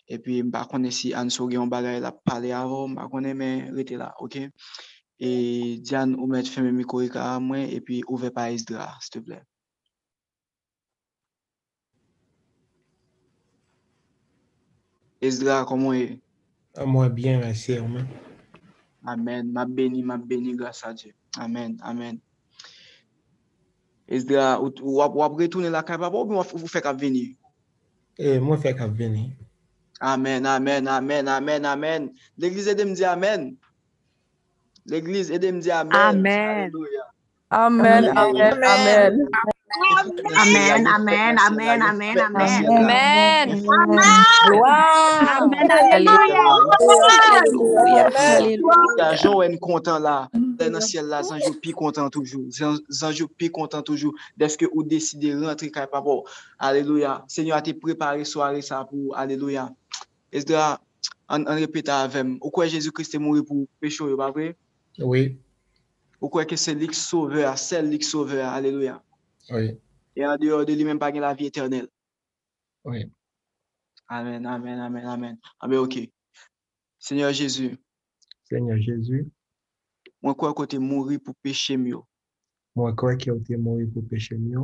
[0.09, 3.37] e pi mba konen si an so gen yon bagay la pale avon, mba konen
[3.37, 4.49] men rete la, ok?
[5.21, 5.31] E
[5.85, 9.45] Diane ou met feme miko Rika mwen, e pi ouve pa Isdra, s'il te plaît.
[15.21, 16.19] Ezra, comment est
[16.75, 18.07] ah, Moi, bien, merci, Amen.
[19.05, 19.51] Amen.
[19.51, 21.13] Ma béni, ma béni, grâce à Dieu.
[21.37, 22.19] Amen, amen.
[24.07, 27.35] Ezra, ou ap retourner la caille, ou bien vous faites qu'à venir
[28.17, 29.31] Eh, moi, fais qu'à venir.
[29.99, 32.11] Amen, amen, amen, amen, amen.
[32.37, 33.55] L'église aide me dit Amen.
[34.85, 35.91] L'église aide me dit Amen.
[35.95, 36.71] Amen.
[37.51, 38.63] Amen, amen, amen.
[38.63, 39.11] amen.
[39.21, 39.60] amen.
[39.71, 42.65] Amen, amen, amen, amen, amen.
[42.67, 43.47] Amen.
[45.23, 45.71] Amen.
[48.17, 49.15] Aleluya.
[49.21, 50.27] Joen kontan la.
[50.59, 52.49] Den nan siel la, zanjou pi kontan toujou.
[52.91, 54.11] Zanjou pi kontan toujou.
[54.39, 56.25] Deske ou deside rentre kay pa bo.
[56.59, 57.21] Aleluya.
[57.31, 59.15] Senyo a te prepare soare sa pou.
[59.15, 59.69] Aleluya.
[60.31, 60.79] Esdra,
[61.31, 62.35] an repeta avem.
[62.41, 64.51] Ou kwe Jezou Christe mouri pou pechou yo, ba vre?
[64.99, 65.37] Oui.
[66.19, 68.51] Ou kwe ke se lik sove a, se lik sove a.
[68.57, 68.99] Aleluya.
[69.49, 69.79] Oui,
[70.15, 71.87] Et en dehors de lui-même, pas la vie éternelle.
[72.85, 73.11] oui.
[74.07, 75.37] Amen, amen, amen, amen.
[75.59, 75.99] Amen, ok.
[76.99, 77.77] Seigneur Jésus,
[78.43, 79.29] Seigneur Jésus,
[80.21, 81.97] moi quoi côté mourir pour péché mieux.
[82.75, 84.59] moi, crois que tu es mort pour péché mieux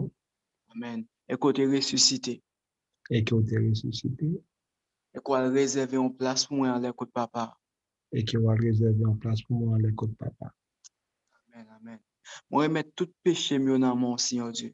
[0.75, 1.05] Amen.
[1.29, 2.43] Et côté ressuscité.
[3.09, 4.41] et que tu es ressuscité
[5.15, 7.57] Et quoi réserver une place pour moi en l'écoute papa.
[8.11, 10.53] et que tu as réservé en place pour moi à l'écoute papa.
[11.53, 11.99] Amen, amen.
[12.49, 14.73] Moi remettre tout péché mieux dans mon Seigneur Dieu.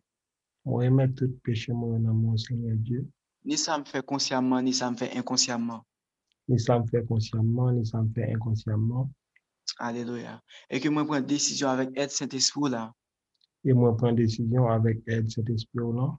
[0.65, 3.07] Moi, remettre tout péché moi dans mon Seigneur Dieu.
[3.45, 5.85] Ni ça me fait consciemment, ni ça me fait inconsciemment.
[6.47, 9.11] Ni ça me fait consciemment, ni ça me fait inconsciemment.
[9.77, 10.41] Alléluia.
[10.69, 12.93] Et que moi prendre décision avec aide Saint-Esprit là.
[13.65, 16.17] Et moi, prendre décision avec aide cet esprit-là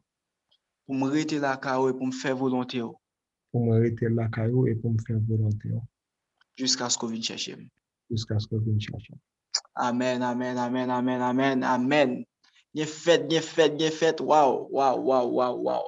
[0.86, 2.98] Pour me rester là, et pour me faire volonté oh,
[3.52, 4.28] pour me rester là,
[4.66, 5.82] et pour me faire volonté oh,
[6.56, 7.56] jusqu'à ce qu'on vienne chercher.
[8.10, 9.14] jusqu'à ce je vienne chercher.
[9.76, 12.24] Amen, amen, amen, amen, amen, amen.
[12.74, 14.20] Nye fèt, nye fèt, nye fèt.
[14.22, 15.84] Waw, waw, waw, waw, waw.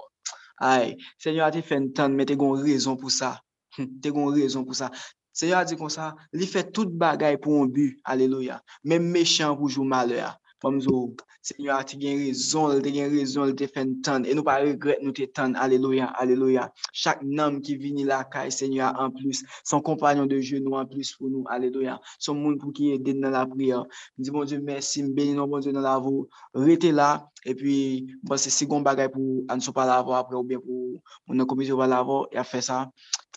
[0.58, 3.36] Ay, Seigneur a ti fè n'tan, men te gon rezon pou sa.
[3.76, 4.88] Te gon rezon pou sa.
[5.36, 7.90] Seigneur a di kon sa, li fè tout bagay pou an bu.
[8.08, 8.58] Aleluya.
[8.88, 10.32] Men mechan pou jou malè a.
[10.62, 11.12] Fòm zo,
[11.44, 15.12] Seigneur, ti gen rezon, te gen rezon, te fen tan, e nou pa regret nou
[15.12, 16.64] te tan, aleluya, aleluya.
[16.96, 21.12] Chak nam ki vini la kay, Seigneur, an plus, son kompanyon de jenou an plus
[21.18, 21.98] pou nou, aleluya.
[22.18, 23.82] Son moun pou ki ede nan la priya.
[24.16, 26.24] Di bon Dieu, mersi, mbeni non bon Dieu nan la vo,
[26.56, 27.10] rete la,
[27.44, 27.76] e pi,
[28.24, 30.96] bon se sigon bagay pou an sou pa la vo apre, ou bien pou
[31.28, 32.86] moun an komisyon pa la vo, ya fe sa,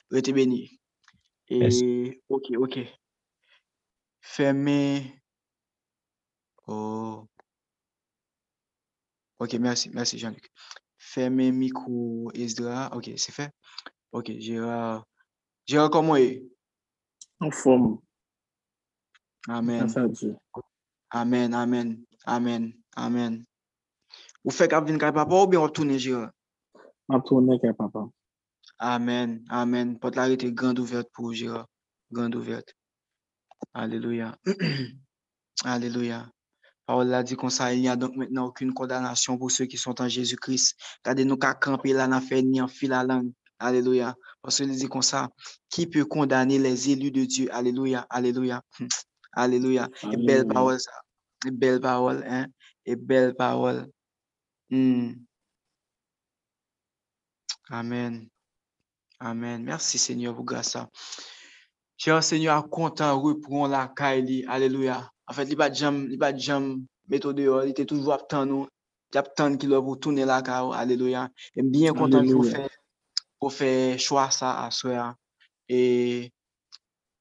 [0.07, 0.70] rete beni.
[1.51, 1.67] E,
[2.32, 2.84] ok, ok.
[4.22, 5.18] Feme,
[6.72, 7.28] Oh.
[9.39, 10.51] Ok, merci, merci Jean-Luc.
[10.99, 12.95] Fermez micro Esdra.
[12.95, 13.51] Ok, c'est fait.
[14.11, 15.03] Ok, Gérard.
[15.65, 16.45] Gérard, comment est?
[17.39, 17.99] En forme.
[19.47, 19.88] Amen.
[21.09, 23.45] Amen, amen, amen, amen.
[24.43, 26.32] Ou faites qu'à venir papa ou bien retourner Gérard?
[27.07, 28.07] Ma tournée avec papa.
[28.78, 29.97] Amen, amen.
[29.97, 31.67] Porte la été grande ouverte pour Gérard.
[32.11, 32.76] Grande ouverte.
[33.74, 34.38] Alléluia.
[35.65, 36.30] Alléluia.
[36.90, 39.78] Parole a dit comme ça, il n'y a donc maintenant aucune condamnation pour ceux qui
[39.78, 40.76] sont en Jésus-Christ.
[41.06, 43.32] Gardez nous qu'à camper là, n'a fait ni en fil à langue.
[43.60, 44.16] Alléluia.
[44.42, 45.30] Parce qu'il dit comme ça,
[45.70, 47.48] qui peut condamner les élus de Dieu?
[47.54, 48.64] Alléluia, alléluia.
[49.34, 49.88] Alléluia.
[50.12, 50.92] Et belle parole ça.
[51.46, 52.48] Et belle parole, hein?
[52.84, 53.88] Et belle parole.
[54.72, 55.12] Hmm.
[57.70, 58.28] Amen.
[59.20, 59.64] Amen.
[59.64, 60.76] Merci Seigneur pour grâce.
[61.98, 64.44] Cher Seigneur, content reprend la caille.
[64.48, 65.08] Alléluia.
[65.30, 68.14] En fait, il pas de jam, il pas de jam méthode dehors, il était toujours
[68.14, 68.68] attend nous.
[69.14, 70.72] Il attend qu'il pour tourner la caille.
[70.74, 71.30] Alléluia.
[71.56, 72.52] Et bien content Alléluia.
[72.52, 72.70] faire
[73.40, 75.16] pour faire choix ça à soi.
[75.68, 76.32] Et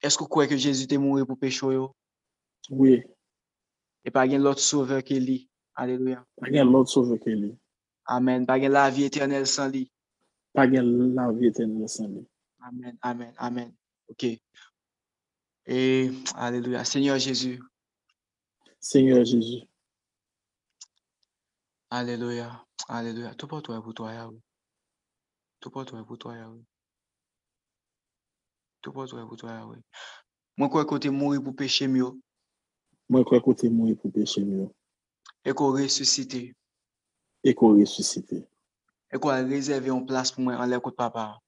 [0.03, 1.95] est-ce que vous croyez que Jésus est mort pour péché yo?
[2.71, 3.03] Oui.
[4.05, 5.49] et pas gen l'autre sauveur que lui?
[5.75, 6.25] Alléluia.
[6.41, 7.55] Pas gen l'autre sauveur que lui.
[8.07, 8.47] Amen.
[8.47, 9.91] Pas gen la vie éternelle sans lui.
[10.55, 12.27] Pas gen la vie éternelle sans lui.
[12.61, 13.75] Amen, amen, amen.
[14.09, 14.27] OK.
[15.67, 16.85] Et Alléluia.
[16.85, 17.61] Seigneur Jésus.
[18.81, 19.63] Seigneur Jésus.
[21.91, 22.65] Alléluia.
[22.89, 23.35] Alléluia.
[23.35, 24.39] Tout pour toi, pour toi, Yahweh.
[25.61, 26.63] Tout pour toi, pour toi, Yahweh.
[28.83, 29.81] Tout pour toi, pour toi, Yahweh.
[30.57, 32.11] Moi, quoi, côté mourir pour péché mieux,
[33.09, 34.69] Moi, que tu mort pour péché mieux?
[35.45, 36.55] et qu'on ressuscité,
[37.45, 38.47] Et qu'on ressuscité.
[39.11, 41.39] et qu'on réservé une place pour moi en l'air de papa.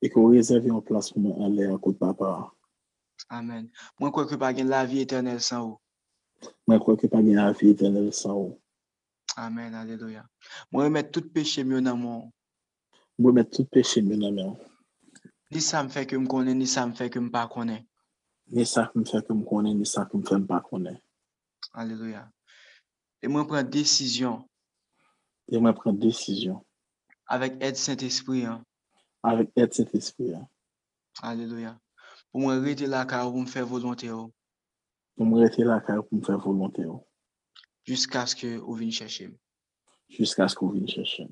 [0.00, 2.52] Et qu'on réserve une place pour moi en l'air côté de papa.
[3.28, 3.68] Amen.
[3.98, 5.80] Moi, quoi que pas la vie éternelle sans vous.
[6.66, 8.60] Moi, crois que pas gen la vie éternelle sans vous.
[9.36, 10.24] Amen, alléluia.
[10.72, 12.32] Moi, remettre tout péché mieux dans mon.
[13.18, 14.56] Moi, mettre tout péché mieux dans moi.
[15.50, 17.86] Ni ça me fait que me connais, ni ça me fait que me pas connais.
[18.48, 21.00] Ni me fait que me connaît, ni ça qui me fait pas connaître.
[21.72, 22.28] Alléluia.
[23.22, 24.48] Et moi, prendre décision
[25.48, 26.64] Et moi, prendre décision
[27.28, 28.44] avec aide Saint-Esprit.
[28.44, 28.64] hein.
[29.22, 30.32] avec aide cet esprit.
[30.34, 30.48] hein.
[31.22, 31.78] Alléluia.
[32.30, 34.32] Pour moi, rester là car vous me faire volonté oh,
[35.16, 36.84] Pour me rester là, pour me faire volonté.
[36.84, 37.06] oh,
[37.84, 39.30] jusqu'à ce que vous veniez chercher.
[40.08, 41.26] Jusqu'à ce qu'on vienne chercher.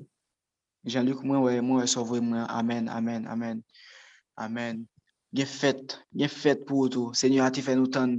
[0.83, 2.43] Jean-Luc, moi, ouais, moi, sauve moi.
[2.43, 3.61] Amen, amen, amen.
[4.37, 4.85] Amen.
[5.31, 7.13] Bien fait, bien fait pour tout.
[7.13, 8.15] Seigneur, tu fait nous tant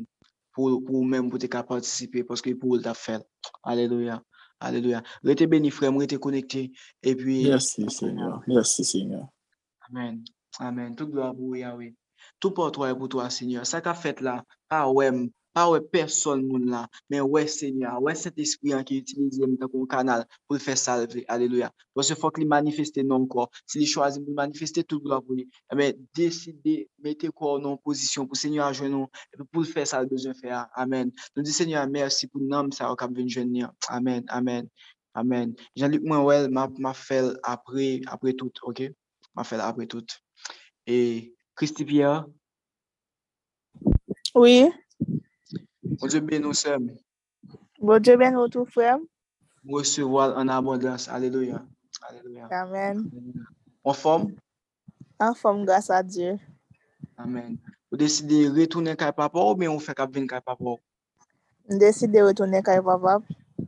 [0.53, 3.23] pour, pour même pour te participer parce que pour t'a fait.
[3.63, 4.23] Alléluia.
[4.59, 5.03] Alléluia.
[5.23, 6.73] Restez béni, frère, restez connecté.
[7.03, 8.43] Et puis, Merci, Seigneur.
[8.47, 9.29] Merci, Seigneur.
[9.89, 10.25] Amen.
[10.59, 10.97] Amen.
[10.97, 11.95] Tout gloire pour Yahweh.
[12.41, 13.67] Tout pour toi et pour toi, Seigneur.
[13.67, 15.13] Ça qu'a fait là, pas ouais,
[15.57, 19.89] pas ouais personne là, mais ouais Seigneur, ouais cet esprit hein, qui utilise tant comme
[19.89, 21.25] canal pour le faire salver.
[21.29, 21.73] Alléluia.
[21.95, 23.51] Parce qu'il faut qu'il manifeste non encore.
[23.65, 28.37] S'il choisit de manifester tout gloire pour lui, bien, décidez, mettez quoi en position pour
[28.37, 30.67] Seigneur à puis pour le faire ça, le besoin faire.
[30.75, 31.11] Amen.
[31.35, 33.73] Nous disons Seigneur, merci pour nous, ça va venir.
[33.89, 34.25] Amen.
[34.29, 34.69] Amen.
[35.15, 35.55] Amen.
[35.75, 38.83] Jean-Luc, ouais, m'a, m'a fait après, après tout, ok?
[39.35, 40.05] M'a fait après tout.
[40.87, 42.27] Et Christy Pierre,
[44.35, 44.69] Oui,
[46.01, 46.91] mon Dieu bénit nous sommes,
[47.81, 48.99] bon Dieu ben nous tout frère.
[49.69, 51.09] recevoir en abondance.
[51.09, 51.65] Alléluia.
[52.03, 52.47] Alléluia.
[52.51, 53.11] Amen.
[53.85, 54.35] En forme?
[55.19, 56.39] En forme grâce à Dieu.
[57.17, 57.57] Amen.
[57.91, 60.65] Vous décidez de retourner à papa ou bien vous faites qu'à venir à papa?
[61.69, 63.21] Décide de retourner à papa.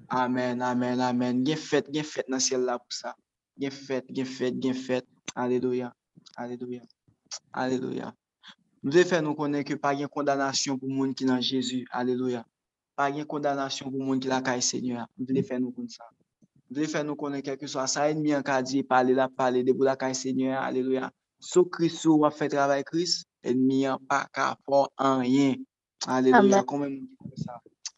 [0.09, 1.43] Amen, amen, amen.
[1.43, 3.15] Bien fait, bien fait dans le ciel là pour ça.
[3.57, 5.07] Bien fait, bien fait, bien fait.
[5.35, 5.93] Alléluia.
[6.37, 6.83] Alléluia.
[7.53, 8.15] Alléluia.
[8.83, 11.41] Nous devons faire nous connaître que pas de condamnation pour le monde qui est dans
[11.41, 11.87] Jésus.
[11.91, 12.45] Alléluia.
[12.95, 15.07] Pas de condamnation pour le monde qui est là, caille Seigneur.
[15.19, 16.05] Nous devons faire nous connaître ça.
[16.71, 17.87] Nous devons faire nous connaître quelque chose.
[17.87, 20.63] Ça ennemi en cas dit parler là, parler de la caille Seigneur.
[20.63, 21.11] Alléluia.
[21.41, 25.55] So Christ ou a fait travail Christ, ennemi en pas qu'à faire en rien.
[26.07, 26.65] Alléluia.
[26.69, 27.07] Amen.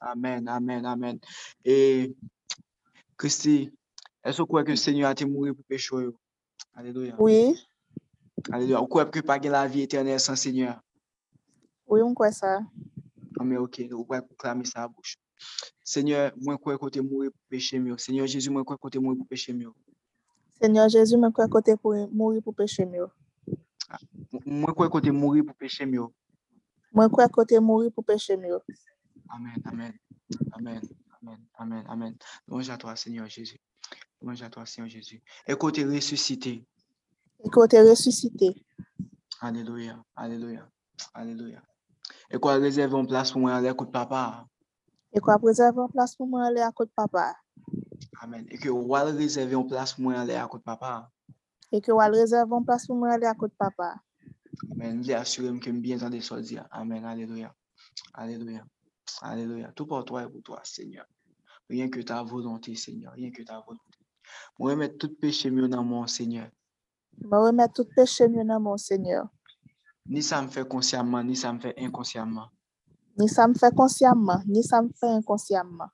[0.01, 1.19] Amen, amen, amen.
[1.63, 2.15] Et
[3.19, 3.71] Christy,
[4.25, 5.95] est-ce que vous que le Seigneur a été mort pour péché?
[5.95, 6.17] yo?
[6.75, 7.15] Alléluia.
[7.19, 7.55] Oui,
[8.53, 8.79] Alléluia.
[8.79, 10.81] Vous croyez que pas la vie éternelle sans Seigneur?
[11.87, 12.61] oui, on croit ça.
[13.39, 15.17] Non, mais ok, vous pouvez proclamer ça à bouche.
[15.83, 17.99] Seigneur, moi quoi côté mourir pour péché mieux.
[17.99, 19.73] Seigneur Jésus, moi quoi côté mourir pour péché mieux.
[20.61, 23.07] Seigneur Jésus, mwen kwe kote pou mouri pou peche myo.
[24.45, 26.05] Moi quoi côté mourir pour péché mieux.
[26.93, 28.59] Mwen kwe kote mouri pou peche myo.
[29.31, 29.95] Amen, amen,
[30.53, 30.81] amen,
[31.17, 32.17] amen, amen, amen.
[32.47, 33.59] Louange à toi, Seigneur Jésus.
[34.21, 35.23] Louange à toi, Seigneur Jésus.
[35.47, 36.67] Et côté ressuscité.
[37.45, 38.55] E kote resusite.
[39.41, 40.69] Alléluia, alléluia,
[41.15, 41.63] alléluia.
[42.31, 44.47] Et quoi réserver une place pour moi à l'écoute papa.
[45.13, 47.35] E kwa prezerve an plas pou mwen ale akot papa.
[48.23, 48.47] Amen.
[48.49, 51.11] Et que wal réserver une place pour moi à l'écoute papa.
[51.73, 53.97] E ke wal rezerve an plas pou mwen ale akot papa.
[54.71, 55.03] Amen.
[55.03, 56.65] Je assure que me bien entendre ça dire.
[56.71, 57.05] Amen.
[57.05, 57.53] Alléluia.
[58.15, 58.65] Alléluia.
[59.21, 59.73] Alléluia.
[59.73, 61.07] Tout pour toi et pour toi, Seigneur.
[61.69, 63.13] Rien que ta volonté, Seigneur.
[63.15, 63.99] Rien que ta volonté.
[64.61, 66.49] Moi, remettre tout péché mieux dans mon Seigneur.
[67.19, 67.89] Mwen remet tout
[68.29, 69.27] myo nan mon Seigneur.
[70.07, 72.49] Ni ça me fait consciemment, ni ça me fait inconsciemment.
[73.21, 75.91] Ni sa m fè konsyamman, ni sa m fè inkonsyamman.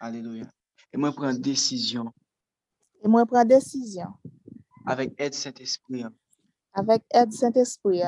[0.00, 0.44] Alléluia.
[0.92, 2.12] Et moi, prendre décision
[3.02, 4.12] E mwen pren desisyon.
[4.84, 6.04] avec aide Saint-Esprit.
[6.74, 8.02] Avèk ed Saint-Esprit.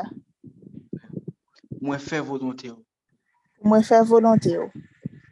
[1.81, 2.71] Moi, faire volonté.
[3.63, 4.59] Mwen fè volonté.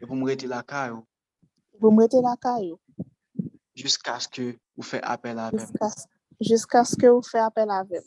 [0.01, 0.97] Et pour me la caille
[1.79, 2.79] mwen rete la kayo.
[3.75, 5.51] jusqu'à ce que vous faites appel à
[6.43, 6.49] moi.
[6.49, 8.03] Jiska sk ou fè apel avèm.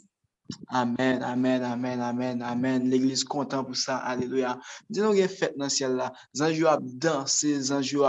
[0.68, 2.88] Amen, amen, amen, amen, amen.
[2.88, 3.96] L'église content pour ça.
[3.96, 4.58] Alléluia.
[4.88, 6.12] Dis-nous qu'il y a fête dans le ciel là.
[6.36, 8.04] Zanjou a dansé, zanjou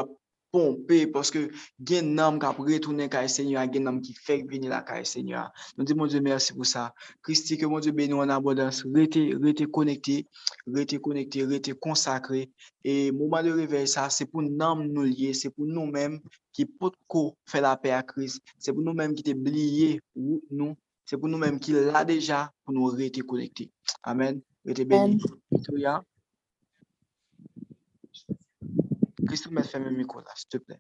[1.14, 1.50] parce que
[1.84, 5.52] gen nam qui a retourné kay Seigneur, gen nam qui fait venir la kay Seigneur.
[5.78, 6.94] Nous disons mon Dieu merci pour ça.
[7.22, 8.86] Christi que mon Dieu bénisse en abondance.
[8.94, 10.28] Restez, restez connecté,
[10.68, 11.46] restez connecté,
[11.80, 12.50] consacré.
[12.84, 16.20] Et moment de réveil ça, c'est pour nam nous lier, c'est pour nous-mêmes
[16.54, 16.92] qui peut
[17.46, 18.42] faire la paix à Christ.
[18.58, 22.86] C'est pour nous-mêmes qui t'oublié ou nous c'est pour nous-mêmes qui l'a déjà pour nous
[22.88, 23.72] rester connectés.
[24.04, 24.42] Amen.
[24.66, 26.04] Victoria.
[29.28, 30.80] Christophe, ferme le micro là, s'il te plaît.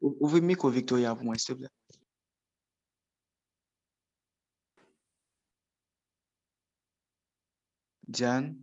[0.00, 1.68] Ou- Ouvrez le micro, Victoria, pour moi, s'il te plaît.
[8.06, 8.56] Diane?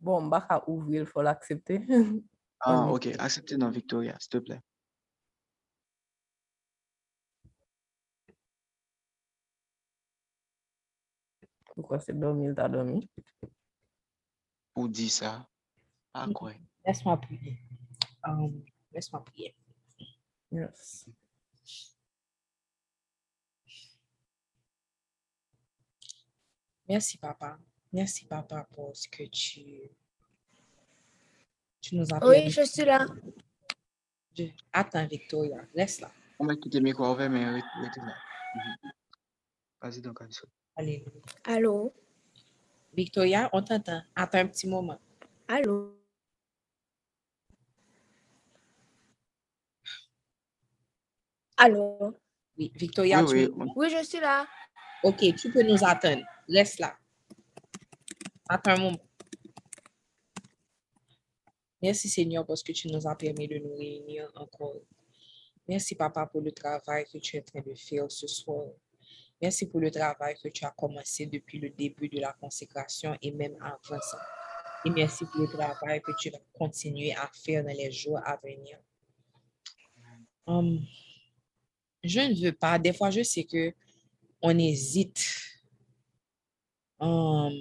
[0.00, 1.80] Bon, m baka ouvri, il faut l'accepter.
[2.60, 3.08] Ah, ok.
[3.18, 4.60] Acceptez dans Victoria, s'il te plaît.
[11.74, 13.08] Pourquoi c'est dormi, il t'a dormi?
[14.76, 15.48] Pour dire ça.
[16.12, 16.52] Ah, quoi?
[16.84, 17.58] Laisse-moi prier.
[18.22, 18.62] Um,
[18.92, 19.56] Laisse-moi prier.
[20.52, 21.08] Yes.
[26.86, 27.58] Merci, papa.
[27.90, 29.88] Merci, papa, pour ce que tu,
[31.80, 33.06] tu nous as Oui, je suis là.
[34.36, 36.12] Je- Attends, Victoria, laisse-la.
[36.38, 37.46] On va quitter le micro ouvert, mais.
[37.46, 37.62] Mhm.
[39.80, 40.46] Vas-y donc, Alison.
[40.76, 41.22] Alléluia.
[41.44, 41.94] Allô?
[42.96, 44.02] Victoria, on t'entend.
[44.14, 44.98] Attends un petit moment.
[45.48, 45.92] Allô?
[51.56, 52.14] Allô?
[52.58, 54.46] Oui, Victoria, Oui, tu oui, me- Oui, je suis là.
[55.02, 56.22] Ok, tu peux nous attendre.
[56.48, 56.96] Laisse-la.
[58.48, 58.98] Attends un moment.
[61.82, 64.80] Merci Seigneur parce que tu nous as permis de nous réunir encore.
[65.68, 68.64] Merci Papa pour le travail que tu es en train de faire ce soir.
[69.40, 73.30] Merci pour le travail que tu as commencé depuis le début de la consécration et
[73.32, 74.18] même avant ça.
[74.84, 78.36] Et merci pour le travail que tu vas continuer à faire dans les jours à
[78.36, 78.78] venir.
[80.46, 80.80] Hum,
[82.02, 83.74] je ne veux pas, des fois je sais que
[84.40, 85.26] on hésite.
[86.98, 87.52] Hum,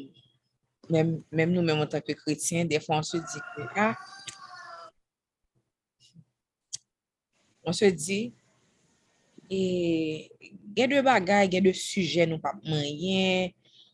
[0.89, 3.97] même, même nous-mêmes en tant que chrétiens, des fois on se dit que, ah,
[7.63, 8.33] on se dit,
[9.49, 10.29] il
[10.75, 13.49] y a de bagailles, il y a de sujets, nous pas moyen,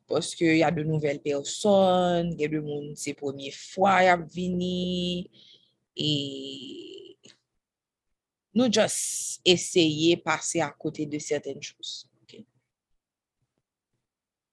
[0.07, 4.17] parce qu'il y a de il y a de monde, c'est première fois, y a
[4.17, 5.29] vini,
[5.95, 7.17] et
[8.53, 12.09] nous juste essayer passer à côté de certaines choses.
[12.23, 12.43] ok?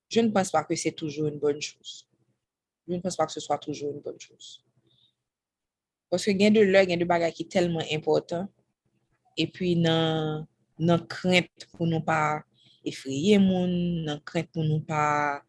[0.09, 2.09] Je ne pense pas que c'est toujours une bonne chose.
[2.86, 4.64] Je ne pense pas que ce soit toujours une bonne chose.
[6.09, 8.49] Parce que gain de l'heure, gain de bagages qui est tellement important.
[9.36, 10.46] Et puis, nan,
[10.79, 12.43] nan crainte pour nous pas
[12.85, 15.43] effrayer moun, nan crainte pour nous pas,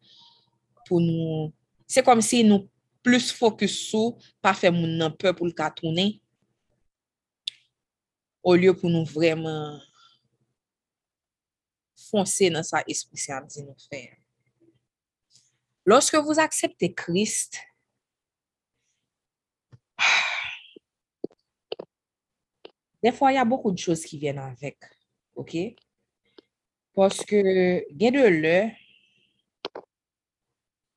[0.86, 1.52] pour nous,
[1.86, 2.68] c'est comme si nous
[3.02, 6.20] plus focus sur pas faire moun nan peur pour le cas tourner,
[8.42, 9.78] au lieu pour nous vraiment
[12.10, 14.16] foncer dans sa esprit saint dit nous faire.
[15.84, 17.58] Lorsque vous acceptez Christ,
[23.02, 24.78] des fois, il y a beaucoup de choses qui viennent avec.
[25.40, 25.56] OK?
[26.92, 28.70] Parce que, gain de l'heure,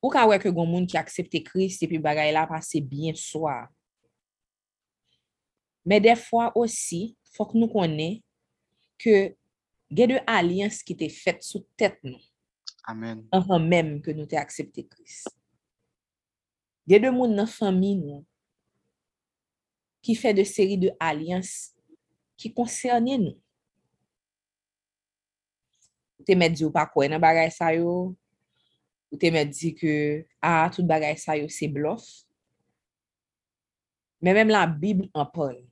[0.04, 3.70] ou ka wè ke gon moun ki aksepte Christ epi bagay la pase bien swa.
[5.86, 8.22] Mais des fois aussi, faut que nous connaissions
[9.00, 9.36] que
[9.90, 12.20] il y a de alliances qui étaient faites sous tête nous,
[12.84, 13.28] Amen.
[13.32, 15.30] avant même que nous t'ayons accepté Christ.
[16.88, 18.26] Il y a de monde dans la famille nous,
[20.02, 21.74] qui fait de séries de alliances
[22.36, 23.43] qui concernent nous.
[26.24, 28.14] Ou te met di ou pa kwen nan bagay sa yo,
[29.12, 30.24] ou te met di que
[30.72, 32.24] tout bagay sa yo c'est bluff.
[34.22, 35.66] Mais même la Bible en parle.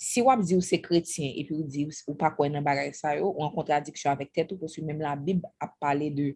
[0.00, 2.94] Si wap di ou se chrétien et puis ou di ou pa kwen nan bagay
[2.96, 6.34] sa yo, ou en contradiction avec tête ou même la Bible a parlé de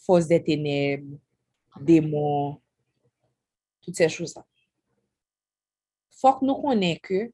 [0.00, 1.18] force des ténèbres,
[1.78, 2.58] démons,
[3.82, 4.46] toutes ces choses-là.
[6.08, 7.32] Faut que nous connaissions que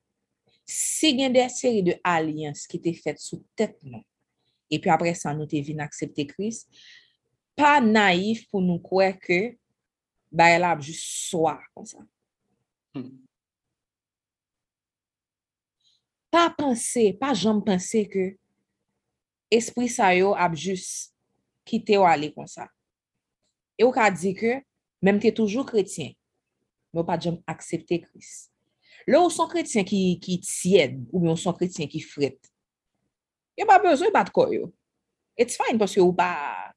[0.64, 4.02] si il y a des séries de alliances qui étaient faites sous tête nous,
[4.70, 6.68] et puis après ça, nous te vin accepter Christ,
[7.54, 9.56] pas naïf pour nous croire que
[10.30, 11.98] bah, elle a juste soi comme ça.
[12.94, 13.26] Hmm.
[16.36, 18.36] pas penser, pas jamais penser que
[19.50, 21.14] esprit sa yo ap juste
[21.64, 22.68] quitté ou aller comme ça.
[23.78, 24.60] Et ou ka dit que
[25.00, 26.10] même tu es toujours chrétien,
[26.92, 28.52] mais ou pas jamais accepter Christ.
[29.06, 32.52] Là où son chrétien qui qui tiède ou bien son chrétien qui frette.
[33.56, 34.72] Il a pas besoin de battre quoi yo.
[35.38, 36.72] It's fine parce que ou pas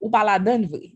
[0.00, 0.92] ou pas la donne vrai.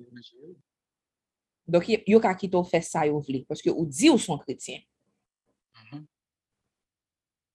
[1.66, 4.38] Donc yo- yo ka kito fait ça yo vle parce que ou dit ou son
[4.38, 4.80] chrétien.
[5.92, 6.06] Mhm.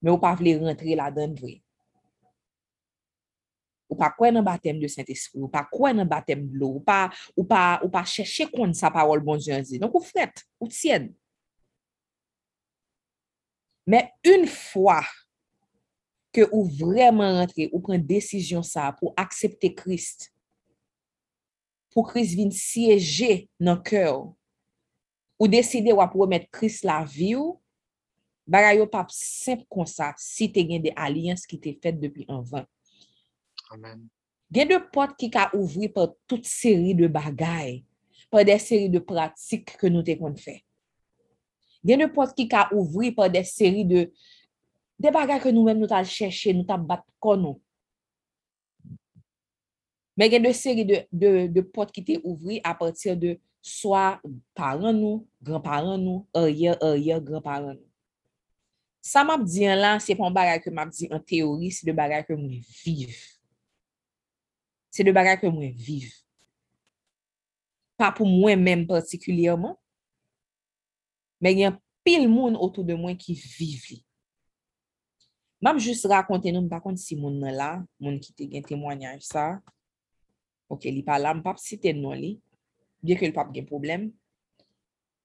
[0.02, 1.62] mais ou pas vle rentrer la donne vrai.
[3.90, 6.80] Ou pas quoi dans baptême de Saint-Esprit, ou pas quoi dans baptême de l'eau, ou
[6.80, 9.80] pas ou pas ou pas chercher qu'on sa parole bon Dieu dit.
[9.80, 10.68] Donc ou frette, ou.
[13.88, 15.04] Mais une fois
[16.32, 20.34] que ou vraiment rentrer, ou prend décision ça pour accepter Christ,
[21.90, 24.34] pour Christ vienne siéger dans le cœur,
[25.38, 27.60] ou décider ou remettre Christ la vie ou,
[28.48, 32.26] bagay yo pas simple comme ça si tu gen des alliances qui t'es faites depuis
[32.28, 32.66] un vent.
[33.72, 34.08] Amen.
[34.52, 37.86] Gen de portes qui ka ouvri par toute série de bagay,
[38.30, 40.64] par des séries de pratiques que nous te kon fait.
[41.84, 44.12] Gen de portes qui ka ouvri par des séries de
[45.02, 47.62] des bagay que nous-mêmes nous t'al chercher, nous battre kon nous.
[50.16, 54.22] Mais gen de séries de, de, de portes qui t'est ouvri à partir de soit
[54.54, 57.90] parents nous, grands-parents nous, arrière, arrière, grands-parents nous.
[59.02, 61.94] Ça m'a dit là, c'est pas un bagay que m'a dit en théorie, c'est le
[61.94, 62.52] bagay que moi
[62.86, 63.18] vive.
[64.92, 66.14] C'est le bagay que moi vive.
[67.98, 69.80] Pas pour moi-même particulièrement,
[71.40, 74.04] mais il y a pile monde autour de moi qui vivent.
[75.62, 79.22] M'a juste raconter nous, par contre, si moun nan là, moun qui te gen témoignage
[79.22, 79.60] ça,
[80.70, 82.40] ok, li pa la, m'pa citer non li,
[83.04, 84.12] bien que le pape gen problème.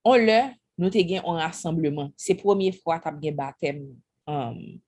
[0.05, 2.13] On le, nous te gen un rassemblement.
[2.17, 4.79] C'est première fois t'as gen baptême, um,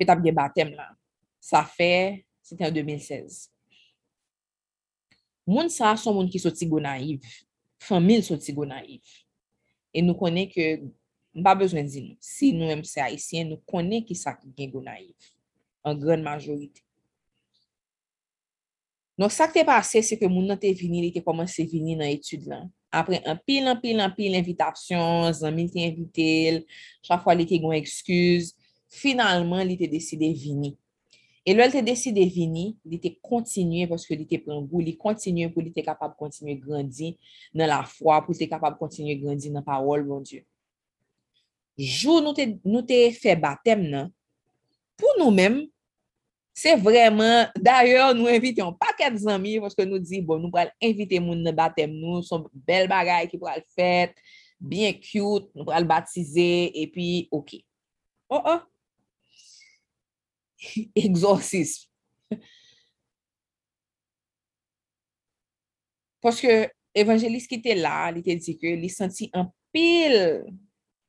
[0.00, 0.90] que t'as gen baptême là.
[1.38, 3.52] Ça fait, c'était en 2016.
[5.46, 7.44] Moun sa son moun qui soti go naïf.
[7.78, 9.26] Famille soti go naïf.
[9.92, 10.80] Et nous connaissons que,
[11.42, 12.16] pas besoin de dire, nous.
[12.20, 15.14] si nous même c'est haïtien, nous connaissons qui ça qui gen go naïf.
[15.84, 16.82] En grande majorité.
[19.18, 21.96] Donc, ça qui est passé, c'est que moun nan te vini, il te commencé vini
[21.96, 22.52] dans l'étude.
[22.92, 26.66] Après un pile, un pile, un pile invitation, zami te invité,
[27.02, 28.54] chaque fois il gon excuse.
[28.88, 30.76] Finalement, il te décidé vini.
[31.46, 34.80] Et là, il te décidé vini, il te continuer parce que il te prend goût,
[34.80, 37.14] il continue pour te capable de continuer à grandir
[37.54, 39.80] dans la foi, pour te capable de continuer à grandir dans la
[41.78, 41.84] mon.
[41.84, 44.10] Jour nous nous fait baptême, nan,
[44.96, 45.66] pour nous-mêmes,
[46.58, 50.50] c'est vraiment, d'ailleurs, nous invitons un paquet de amis parce que nous disons, bon, nous
[50.54, 54.10] allons inviter moun dans baptême, nous, son belle bagaille qui pourra le faire,
[54.58, 57.56] bien cute, nous allons baptiser, et puis, ok.
[58.30, 58.60] Oh, oh.
[60.94, 61.90] Exorcisme.
[66.22, 70.46] Parce que évangéliste qui était là, il était dit que il senti un pile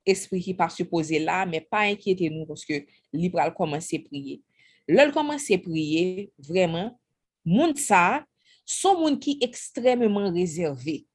[0.08, 4.08] esprit qui pas supposé là, mais pas inquiétez nous parce que il pral commencer à
[4.08, 4.42] prier.
[4.88, 6.98] Là, il commence à prier, vraiment,
[7.44, 8.26] moun sa,
[8.66, 11.06] son moun qui extrêmement réservé.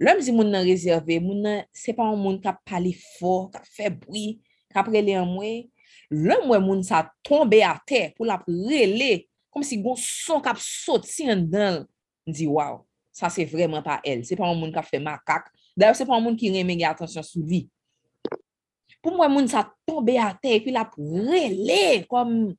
[0.00, 3.50] L'homme dit moun nan réservé, moun nan, c'est pas un moun qui a parlé fort,
[3.50, 4.40] qui a fait bruit,
[4.70, 5.68] qui a prélé en moi.
[6.10, 10.48] L'homme mwen moun sa tombe à terre pour la relé, comme si gon son qui
[10.48, 11.84] a sauté en dedans.
[12.26, 14.24] Dis, wow, ça c'est vraiment pas elle.
[14.24, 15.48] C'est pas un moun qui a fait macaque.
[15.76, 17.68] D'ailleurs, c'est pas un moun qui remet attention sur lui.
[19.00, 22.54] Pour moi, moun sa tombe à terre et puis la relé comme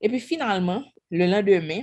[0.00, 1.82] Et puis finalement, le lendemain,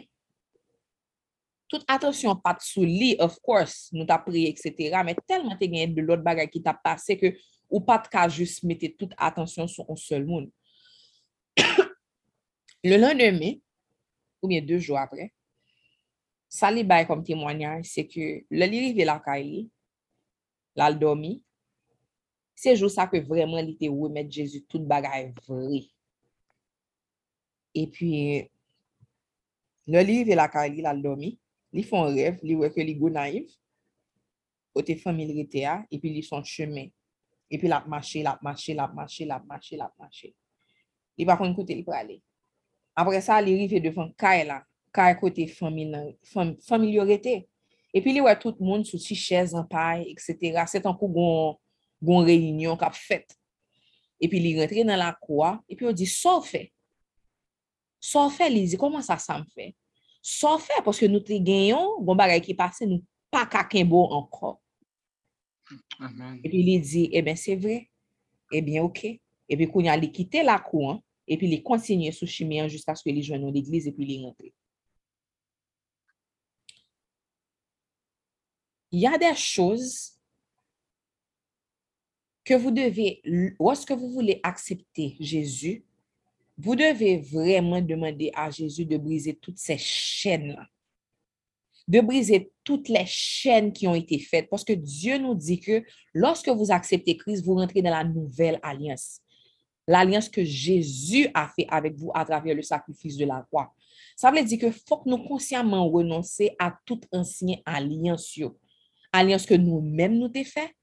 [1.74, 5.00] tout atensyon pat sou li, of course, nou ta priye, etc.
[5.06, 7.34] Men telman te genye de lot bagay ki ta pase ke
[7.66, 10.52] ou pat ka jist mette tout atensyon sou on sol moun.
[12.86, 13.56] Le lendeme,
[14.44, 15.32] ou bien deux jou apre,
[16.52, 19.64] sa li bay kom témoignage, se ke le li rive la ka li,
[20.78, 21.38] lal domi,
[22.64, 25.84] se jou sa ke vreman li te wè met Jezu tout bagay vri.
[27.76, 28.12] E pi,
[29.92, 31.34] le li rive la ka li, lal domi,
[31.76, 33.50] li fon rev, li weke li go naiv,
[34.74, 36.88] kote famil rete a, epi li son cheme,
[37.52, 40.32] epi lap mache, lap mache, lap mache, lap mache, lap mache.
[41.18, 42.22] Li bakon kote li prale.
[42.98, 44.62] Apre sa, li rive defan kay la,
[44.94, 47.42] kay kote famil yo rete.
[47.94, 50.64] Epi li wè tout moun sou ti chèz an pay, etc.
[50.70, 51.12] Se tan kou
[52.04, 53.36] gon reynyon kap fèt.
[54.24, 56.66] Epi li rentre nan la kwa, epi yo di, so fè.
[58.04, 59.72] So fè, li di, koman sa sa m fè?
[60.24, 64.58] So fè, poske nou te genyon, bon bagay ki pase, nou pa kakenbo anko.
[66.44, 67.82] E pi li di, e ben se vre,
[68.52, 69.06] e ben ok.
[69.50, 70.98] E pi koun ya li kite la kou,
[71.28, 74.20] e pi li kontinye sou chimè an jiska sou li jwennon l'eglise, e pi li
[74.24, 74.52] rentre.
[78.94, 80.14] Ya der chouz
[82.44, 83.18] ke vou deve,
[83.60, 85.82] woske vou voule aksepte Jezu,
[86.58, 90.68] Vous devez vraiment demander à Jésus de briser toutes ces chaînes-là.
[91.88, 94.50] De briser toutes les chaînes qui ont été faites.
[94.50, 95.84] Parce que Dieu nous dit que
[96.14, 99.20] lorsque vous acceptez Christ, vous rentrez dans la nouvelle alliance.
[99.88, 103.74] L'alliance que Jésus a fait avec vous à travers le sacrifice de la croix.
[104.16, 108.40] Ça veut dire que faut que nous consciemment renoncer à toute ancienne alliance.
[109.12, 110.74] Alliance que nous-mêmes nous avons fait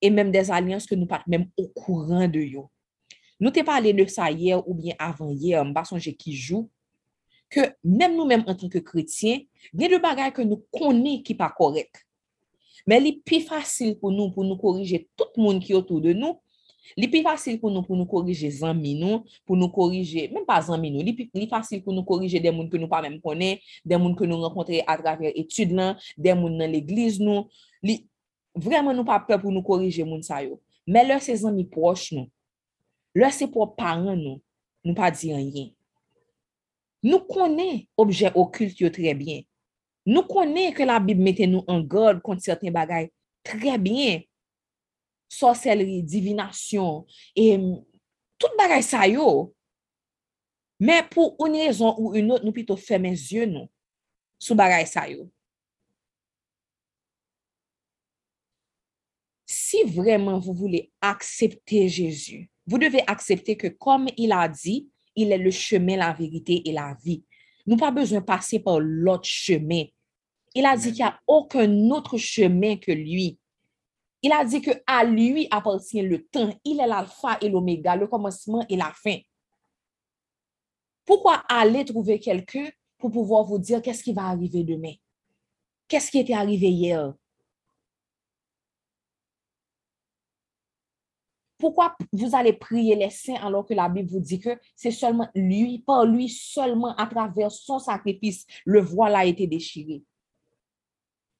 [0.00, 2.70] et même des alliances que nous pas même au courant de yo.
[3.40, 6.64] Nou te pale de sa yè ou bien avan yè, mba sonje ki jou,
[7.52, 9.44] ke nem nou menm an tanke kretien,
[9.76, 12.00] gen de bagay ke nou kone ki pa korek.
[12.88, 16.38] Men li pi fasil pou nou pou nou korije tout moun ki otou de nou,
[16.96, 20.56] li pi fasil pou nou pou nou korije zanmi nou, pou nou korije, menm pa
[20.64, 24.00] zanmi nou, li fasil pou nou korije den moun ke nou pa menm kone, den
[24.00, 27.50] moun ke nou renkontre atraver etude lan, den moun nan l'eglize nou,
[27.84, 28.00] li
[28.56, 30.56] vreman nou pa pe pou nou korije moun sa yo.
[30.86, 32.30] Men lè se zanmi proche nou,
[33.16, 34.36] Lè se pou paran nou,
[34.84, 35.70] nou pa di an yin.
[37.06, 39.46] Nou konen obje okult yo trebyen.
[40.06, 43.08] Nou konen ke la bib mette nou an god konti certain bagay
[43.46, 44.26] trebyen.
[45.32, 47.00] Sorcellerie, divinasyon,
[47.34, 47.58] et
[48.38, 49.48] tout bagay sa yo.
[50.78, 53.66] Men pou un rezon ou un not, nou pito fèmen zye nou
[54.38, 55.24] sou bagay sa yo.
[59.76, 65.32] Si vreman vou voule aksepte Jezu, Vous devez accepter que comme il a dit, il
[65.32, 67.22] est le chemin, la vérité et la vie.
[67.66, 69.84] Nous pas besoin de passer par l'autre chemin.
[70.54, 73.38] Il a dit qu'il n'y a aucun autre chemin que lui.
[74.22, 76.58] Il a dit que à lui appartient le temps.
[76.64, 79.18] Il est l'alpha et l'oméga, le commencement et la fin.
[81.04, 84.94] Pourquoi aller trouver quelqu'un pour pouvoir vous dire qu'est-ce qui va arriver demain?
[85.86, 87.12] Qu'est-ce qui était arrivé hier?
[91.58, 95.28] Pourquoi vous allez prier les saints alors que la Bible vous dit que c'est seulement
[95.34, 100.02] lui, par lui seulement à travers son sacrifice, le voile a été déchiré?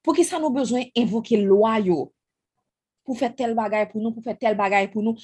[0.01, 2.13] Pour qui ça nous besoin d'invoquer loyaux
[3.03, 5.15] pour faire tel bagage pour nous, pour faire tel bagage pour nous?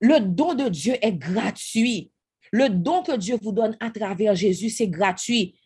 [0.00, 2.10] Le don de Dieu est gratuit.
[2.50, 5.60] Le don que Dieu vous donne à travers Jésus, c'est gratuit.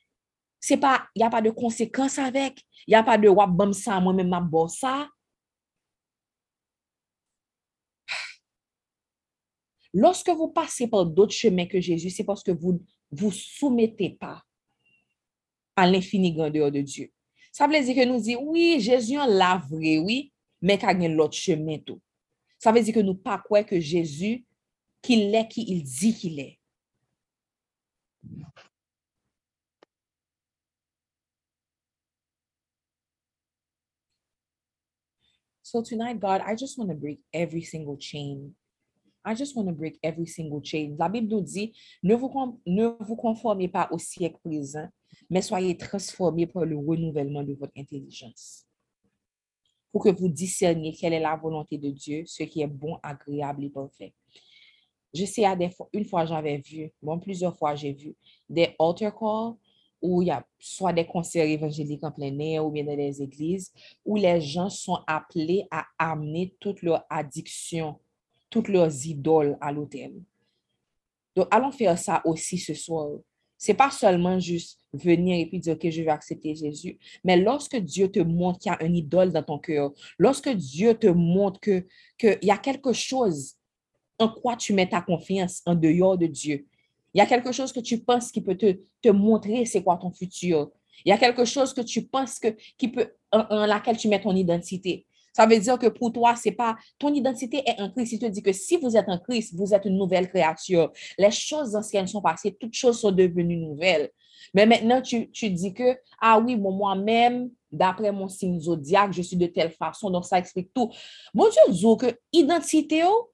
[0.69, 0.79] Il
[1.17, 2.61] n'y a pas de conséquences avec.
[2.87, 5.09] Il n'y a pas de wap bam ça, moi-même ma ça.
[9.95, 12.79] Lorsque vous passez par d'autres chemins que Jésus, c'est parce que vous ne
[13.13, 14.43] vous soumettez pas
[15.77, 17.13] à l'infini grandeur de Dieu.
[17.53, 21.07] Ça veut dire que nous disons, oui, Jésus en l'a vrai, oui, mais qu'il y
[21.07, 22.01] a l'autre chemin tout.
[22.59, 24.45] Ça veut dire que nous pas quoi que Jésus,
[25.01, 26.59] qu'il est qui il dit qu'il est.
[35.63, 38.55] So tonight, God, I just want to break every single chain
[39.25, 40.97] I just want to break every single chain.
[40.99, 41.73] La Bible nous dit,
[42.03, 44.87] ne vous, conformez pas au siècle présent,
[45.31, 48.67] mais soyez transformés par le renouvellement de votre intelligence.
[49.91, 53.65] Pour que vous discerniez quelle est la volonté de Dieu, ce qui est bon, agréable
[53.65, 54.13] et parfait.
[55.15, 58.17] Je sais, à des une fois j'avais vu, bon, plusieurs fois j'ai vu
[58.49, 59.55] des altar calls
[60.03, 63.23] où il y a soit des concerts évangéliques en plein air ou bien dans les
[63.23, 63.73] églises,
[64.05, 67.99] où les gens sont appelés à amener toute leur addiction
[68.55, 70.13] toutes leurs idoles à l'hôtel.
[71.35, 73.09] Donc, allons faire ça aussi ce soir.
[73.59, 76.97] C'est pas seulement juste venir et puis dire que je vais accepter Jésus.
[77.25, 80.95] Mais lorsque Dieu te montre qu'il y a un idole dans ton cœur, lorsque Dieu
[80.95, 81.85] te montre que
[82.17, 83.55] qu'il y a quelque chose
[84.21, 86.65] en quoi tu mets ta confiance en dehors de Dieu,
[87.13, 89.97] il y a quelque chose que tu penses qui peut te, te montrer c'est quoi
[89.97, 90.71] ton futur.
[91.05, 94.21] Il y a quelque chose que tu penses que, qui peut, en laquelle tu mets
[94.21, 95.07] ton identité.
[95.35, 98.13] Ça veut dire que pour toi, c'est pas ton identité est en Christ.
[98.13, 100.93] Il te dit que si vous êtes en Christ, vous êtes une nouvelle créature.
[101.19, 104.11] Les choses anciennes sont passées, toutes choses sont devenues nouvelles.
[104.55, 109.23] Mais maintenant, tu, tu dis que, ah oui, bon, moi-même, d'après mon signe zodiaque, je
[109.23, 110.91] suis de telle façon, donc ça explique tout.
[111.35, 113.31] Bon Dieu dit que identité, oh,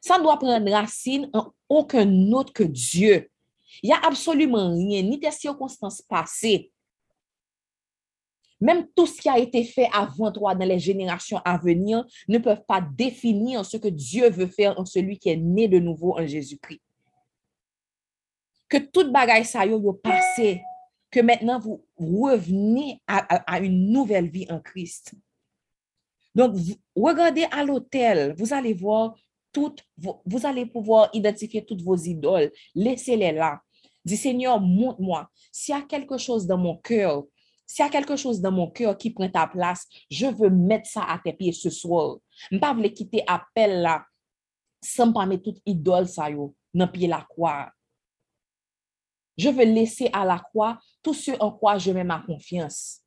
[0.00, 3.30] ça doit prendre racine en aucun autre que Dieu.
[3.82, 6.70] Il n'y a absolument rien, ni des circonstances passées,
[8.60, 12.38] même tout ce qui a été fait avant toi dans les générations à venir ne
[12.38, 16.18] peuvent pas définir ce que Dieu veut faire en celui qui est né de nouveau
[16.18, 16.80] en Jésus-Christ.
[18.68, 20.62] Que toute bagaille ça yo passé,
[21.10, 25.14] que maintenant vous revenez à, une nouvelle vie en Christ.
[26.34, 29.14] Donc, vous- regardez à l'hôtel, vous allez voir
[29.52, 32.52] toutes vos- vous allez pouvoir identifier toutes vos idoles.
[32.74, 33.60] Laissez-les là.
[34.04, 35.30] Dis Seigneur, montre-moi.
[35.50, 37.24] S'il y a quelque chose dans mon cœur,
[37.66, 40.88] s'il y a quelque chose dans mon cœur qui prend ta place, je veux mettre
[40.88, 42.18] ça à tes pieds ce soir.
[42.50, 44.04] Je ne pas vle quitter appel là
[44.82, 47.70] sans pas mettre toute idole ça yo dans pied la croix.
[49.36, 53.02] Je veux laisser à la croix tout ce en quoi je mets ma confiance.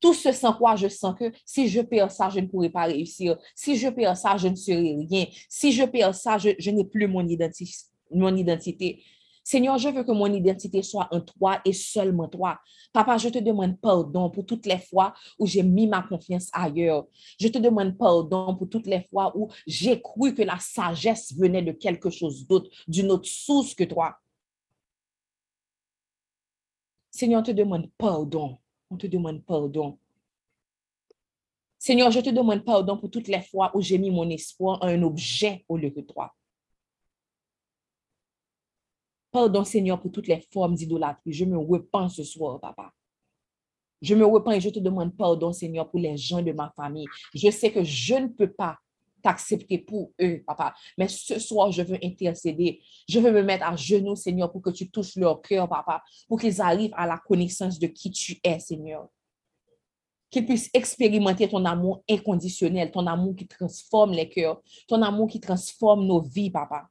[0.00, 2.84] Tout ce sans quoi je sens que si je perds ça, je ne pourrai pas
[2.84, 3.36] réussir.
[3.56, 5.26] Si je perds ça, je ne serai rien.
[5.48, 9.02] Si je perds ça, je, n'ai plus mon identité.
[9.50, 12.60] Seigneur, je veux que mon identité soit en toi et seulement toi.
[12.92, 17.06] Papa, je te demande pardon pour toutes les fois où j'ai mis ma confiance ailleurs.
[17.40, 21.62] Je te demande pardon pour toutes les fois où j'ai cru que la sagesse venait
[21.62, 24.18] de quelque chose d'autre, d'une autre source que toi.
[27.10, 28.58] Seigneur, on te demande pardon.
[28.90, 29.98] On te demande pardon.
[31.78, 34.88] Seigneur, je te demande pardon pour toutes les fois où j'ai mis mon espoir en
[34.88, 36.34] un objet au lieu de toi.
[39.38, 41.32] Pardon, Seigneur, pour toutes les formes d'idolâtrie.
[41.32, 42.92] Je me repens ce soir, papa.
[44.02, 47.06] Je me repens et je te demande pardon, Seigneur, pour les gens de ma famille.
[47.32, 48.78] Je sais que je ne peux pas
[49.22, 50.74] t'accepter pour eux, papa.
[50.98, 52.80] Mais ce soir, je veux intercéder.
[53.08, 56.40] Je veux me mettre à genoux, Seigneur, pour que tu touches leur cœur, papa, pour
[56.40, 59.06] qu'ils arrivent à la connaissance de qui tu es, Seigneur.
[60.32, 65.38] Qu'ils puissent expérimenter ton amour inconditionnel, ton amour qui transforme les cœurs, ton amour qui
[65.38, 66.88] transforme nos vies, papa.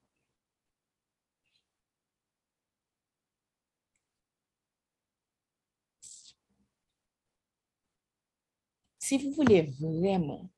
[9.08, 10.50] Si vous voulez vraiment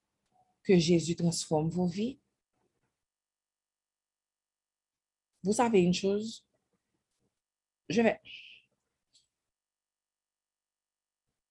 [0.63, 2.19] que Jésus transforme vos vies,
[5.43, 6.43] vous savez une chose,
[7.89, 8.19] je vais,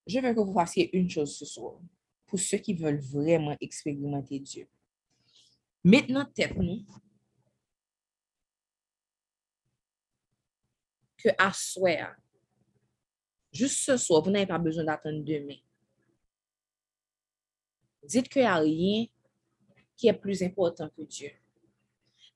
[0.09, 1.81] je veux que vous fassiez une chose ce soir
[2.27, 4.69] pour ceux qui veulent vraiment expérimenter Dieu.
[5.85, 6.85] Maintenant, tête-nous
[11.17, 11.53] que à
[13.53, 15.61] juste ce soir, vous n'avez pas besoin d'attendre demain.
[18.05, 19.07] Dites qu'il n'y a rien
[19.97, 21.31] qui est plus important que Dieu.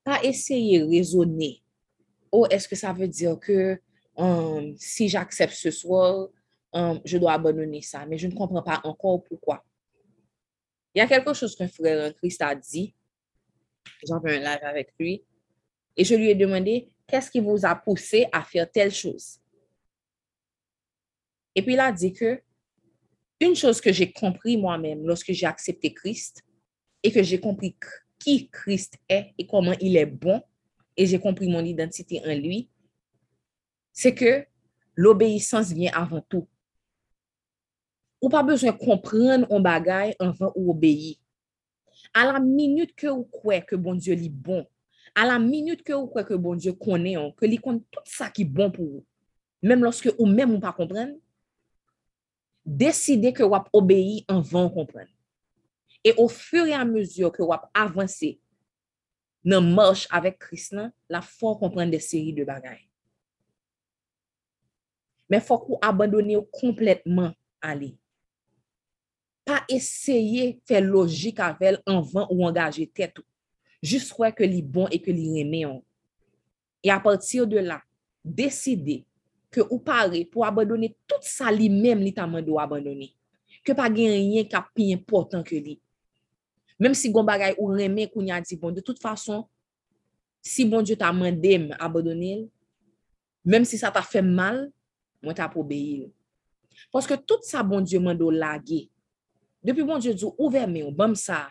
[0.03, 1.63] Pas essayer de raisonner.
[2.31, 3.79] Oh, est-ce que ça veut dire que
[4.17, 6.29] um, si j'accepte ce soir,
[6.73, 9.63] um, je dois abandonner ça, mais je ne comprends pas encore pourquoi.
[10.93, 12.93] Il y a quelque chose qu'un frère en Christ a dit.
[14.05, 15.23] J'avais un live avec lui
[15.95, 19.39] et je lui ai demandé qu'est-ce qui vous a poussé à faire telle chose?
[21.55, 22.41] Et puis il a dit que
[23.45, 26.43] une chose que j'ai compris moi-même lorsque j'ai accepté Christ
[27.01, 27.75] et que j'ai compris
[28.19, 30.41] qui Christ est et comment il est bon
[30.95, 32.69] et j'ai compris mon identité en lui,
[33.91, 34.45] c'est que
[34.95, 36.47] l'obéissance vient avant tout.
[38.21, 41.17] Ou pas besoin de comprendre un bagay avant ou obéir.
[42.13, 44.65] À la minute que vous croyez que bon Dieu est bon,
[45.15, 48.29] à la minute que vous croyez que bon Dieu connaît, que il connaît tout ça
[48.29, 49.05] qui est bon pour vous,
[49.61, 50.75] même lorsque ou même ou pas
[52.65, 55.09] décidez que vous obéir avant de comprendre.
[56.03, 58.39] Et au fur et à mesure que vous avancez
[59.43, 60.75] dans marche avec Christ,
[61.09, 62.87] la faut comprendre des séries de bagailles.
[65.29, 67.97] Mais faut que vous abandonnez complètement aller.
[69.45, 73.17] Pas essayer faire logique avec elle avant ou engager tête.
[73.81, 75.65] Juste croire que les bon et que les remet.
[76.83, 77.81] Et à partir de là,
[78.23, 79.05] décidez
[79.53, 83.13] que ou paré pour abandonner tout ça lui-même li ta mando abandonner.
[83.63, 84.43] Que pas gen rien
[84.75, 85.79] plus important que lui.
[86.79, 89.47] Même si gon bagay ou remet kounya dit bon de toute façon
[90.41, 92.49] si bon Dieu t'a mandé abandonner,
[93.45, 94.71] Même si ça t'a fait mal,
[95.21, 96.11] moi t'a obéi.
[96.91, 98.89] Parce que tout ça, bon Dieu m'a lagué.
[99.63, 101.49] Depuis bon Dieu dit, ouvert mais bam ça.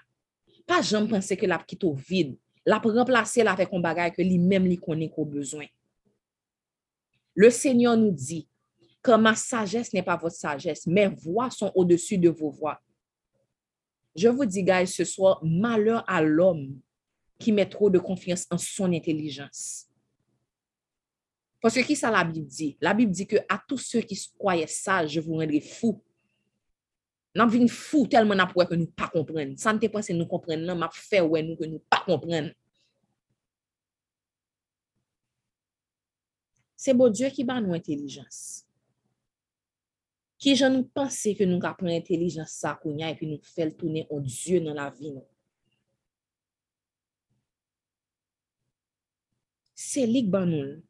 [0.67, 2.37] Pas jamais penser que la quitte au vide.
[2.65, 5.67] La remplacer la avec un bagage que lui-même lui connaît qu'on besoin.
[7.35, 8.49] Le Seigneur nous dit
[9.03, 12.81] que ma sagesse n'est pas votre sagesse, mes voix sont au-dessus de vos voix.
[14.15, 16.79] Je vous dis, guys, ce soir, malheur à l'homme
[17.39, 19.89] qui met trop de confiance en son intelligence.
[21.61, 22.77] Parce que qui ça la Bible dit?
[22.81, 26.03] La Bible dit que à tous ceux qui se croyaient sages, je vous rendrai fous.
[27.35, 29.55] Nous sommes fous tellement que nous ne pas comprendre.
[29.57, 32.51] Ça ne pas nous comprendre, nous fait ouais nous que nous pas comprendre.
[36.85, 38.67] C'est bon Dieu qui bat nous intelligence.
[40.37, 44.19] Qui je nous pense que nous avons intelligence ça et puis nous fait tourner en
[44.19, 45.15] Dieu dans la vie.
[49.77, 50.83] C'est lui qui nous.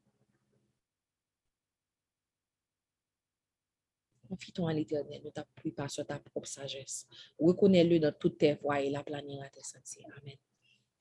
[4.30, 7.06] Confie-toi en l'éternel, ne t'appuie pas sur ta propre sagesse.
[7.38, 10.06] Reconnais-le dans toutes tes voies et la planète à tes sentiers.
[10.16, 10.38] Amen.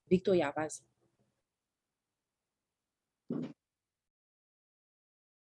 [0.09, 0.90] Victoria, vas-y.